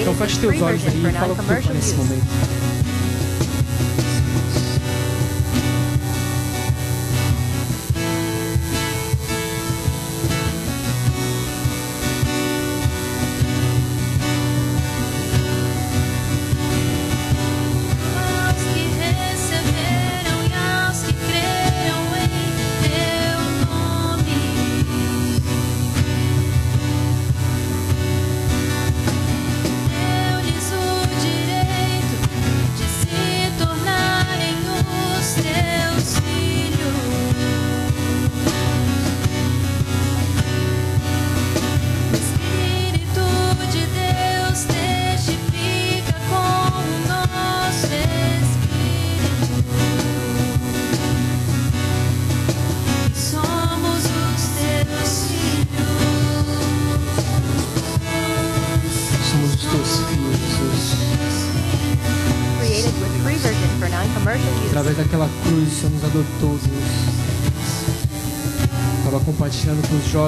[0.00, 2.63] Então feche teus olhos aí e fala com o teu pai nesse momento.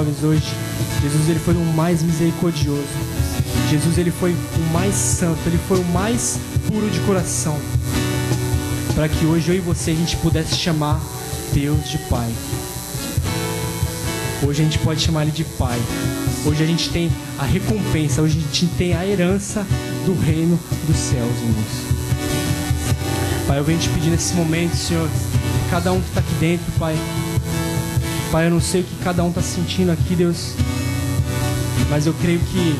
[0.07, 0.47] Jovens hoje.
[1.01, 2.87] Jesus ele foi o mais misericordioso.
[3.69, 7.57] Jesus ele foi o mais santo, ele foi o mais puro de coração.
[8.95, 10.99] Para que hoje eu e você a gente pudesse chamar
[11.53, 12.29] Deus de Pai.
[14.43, 15.79] Hoje a gente pode chamar ele de Pai.
[16.45, 19.65] Hoje a gente tem a recompensa, hoje a gente tem a herança
[20.05, 23.47] do reino dos céus, irmãos.
[23.47, 25.09] Pai, eu venho te pedir nesse momento, Senhor,
[25.69, 26.95] cada um que está aqui dentro, Pai.
[28.31, 30.53] Pai, eu não sei o que cada um está sentindo aqui, Deus,
[31.89, 32.75] mas eu creio que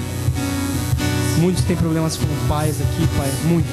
[1.39, 3.71] muitos têm problemas com pais aqui, Pai, muitos.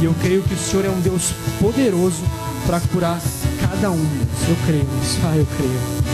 [0.00, 2.22] E eu creio que o Senhor é um Deus poderoso
[2.66, 3.20] para curar
[3.60, 3.96] cada um.
[3.96, 4.48] Deus.
[4.48, 5.18] Eu creio nisso.
[5.24, 6.06] Ah, eu creio.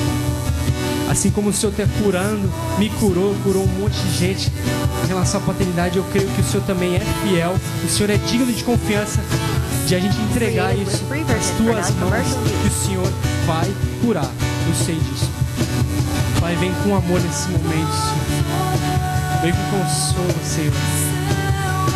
[1.10, 4.52] Assim como o Senhor está curando, me curou, curou um monte de gente
[5.04, 7.54] em relação à paternidade, eu creio que o Senhor também é fiel,
[7.84, 9.20] o Senhor é digno de confiança
[9.86, 12.26] de a gente entregar isso nas tuas mãos
[12.60, 13.12] que o Senhor
[13.46, 14.30] vai curar.
[14.66, 15.30] Eu sei disso.
[16.40, 19.42] Pai, vem com amor nesse momento, Senhor.
[19.42, 20.72] Vem com consolo, Senhor.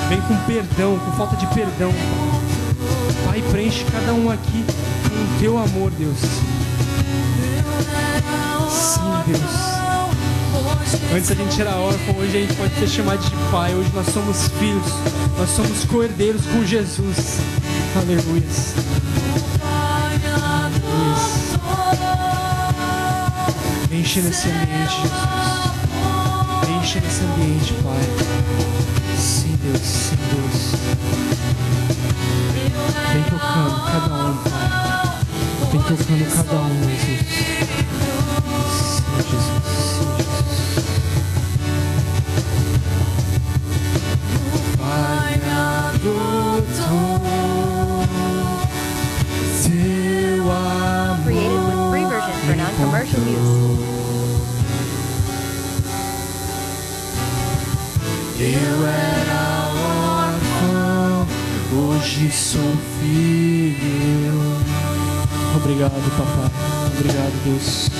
[0.08, 1.92] Vem com perdão, com falta de perdão.
[3.24, 4.64] Pai, preenche cada um aqui
[5.08, 6.18] com o teu amor, Deus.
[8.70, 9.76] Sim, Deus.
[11.14, 13.74] Antes a gente era órfão, hoje a gente pode ser chamado de pai.
[13.74, 14.92] Hoje nós somos filhos,
[15.38, 17.38] nós somos co-herdeiros com Jesus.
[17.96, 18.85] Aleluia.
[24.16, 25.12] Enche nesse ambiente, Jesus.
[26.70, 28.00] Enche nesse ambiente, Pai.
[29.18, 30.56] Sim, Deus, sim, Deus.
[33.12, 34.68] Vem tocando cada um, Pai.
[35.70, 37.85] Vem tocando cada um, Jesus.
[58.48, 59.72] Eu era
[60.22, 61.26] órfão,
[61.76, 62.62] hoje sou
[63.00, 64.40] filho.
[65.56, 66.50] Obrigado, papai.
[66.96, 67.90] Obrigado, Deus.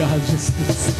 [0.00, 0.99] Obrigado, Jesus.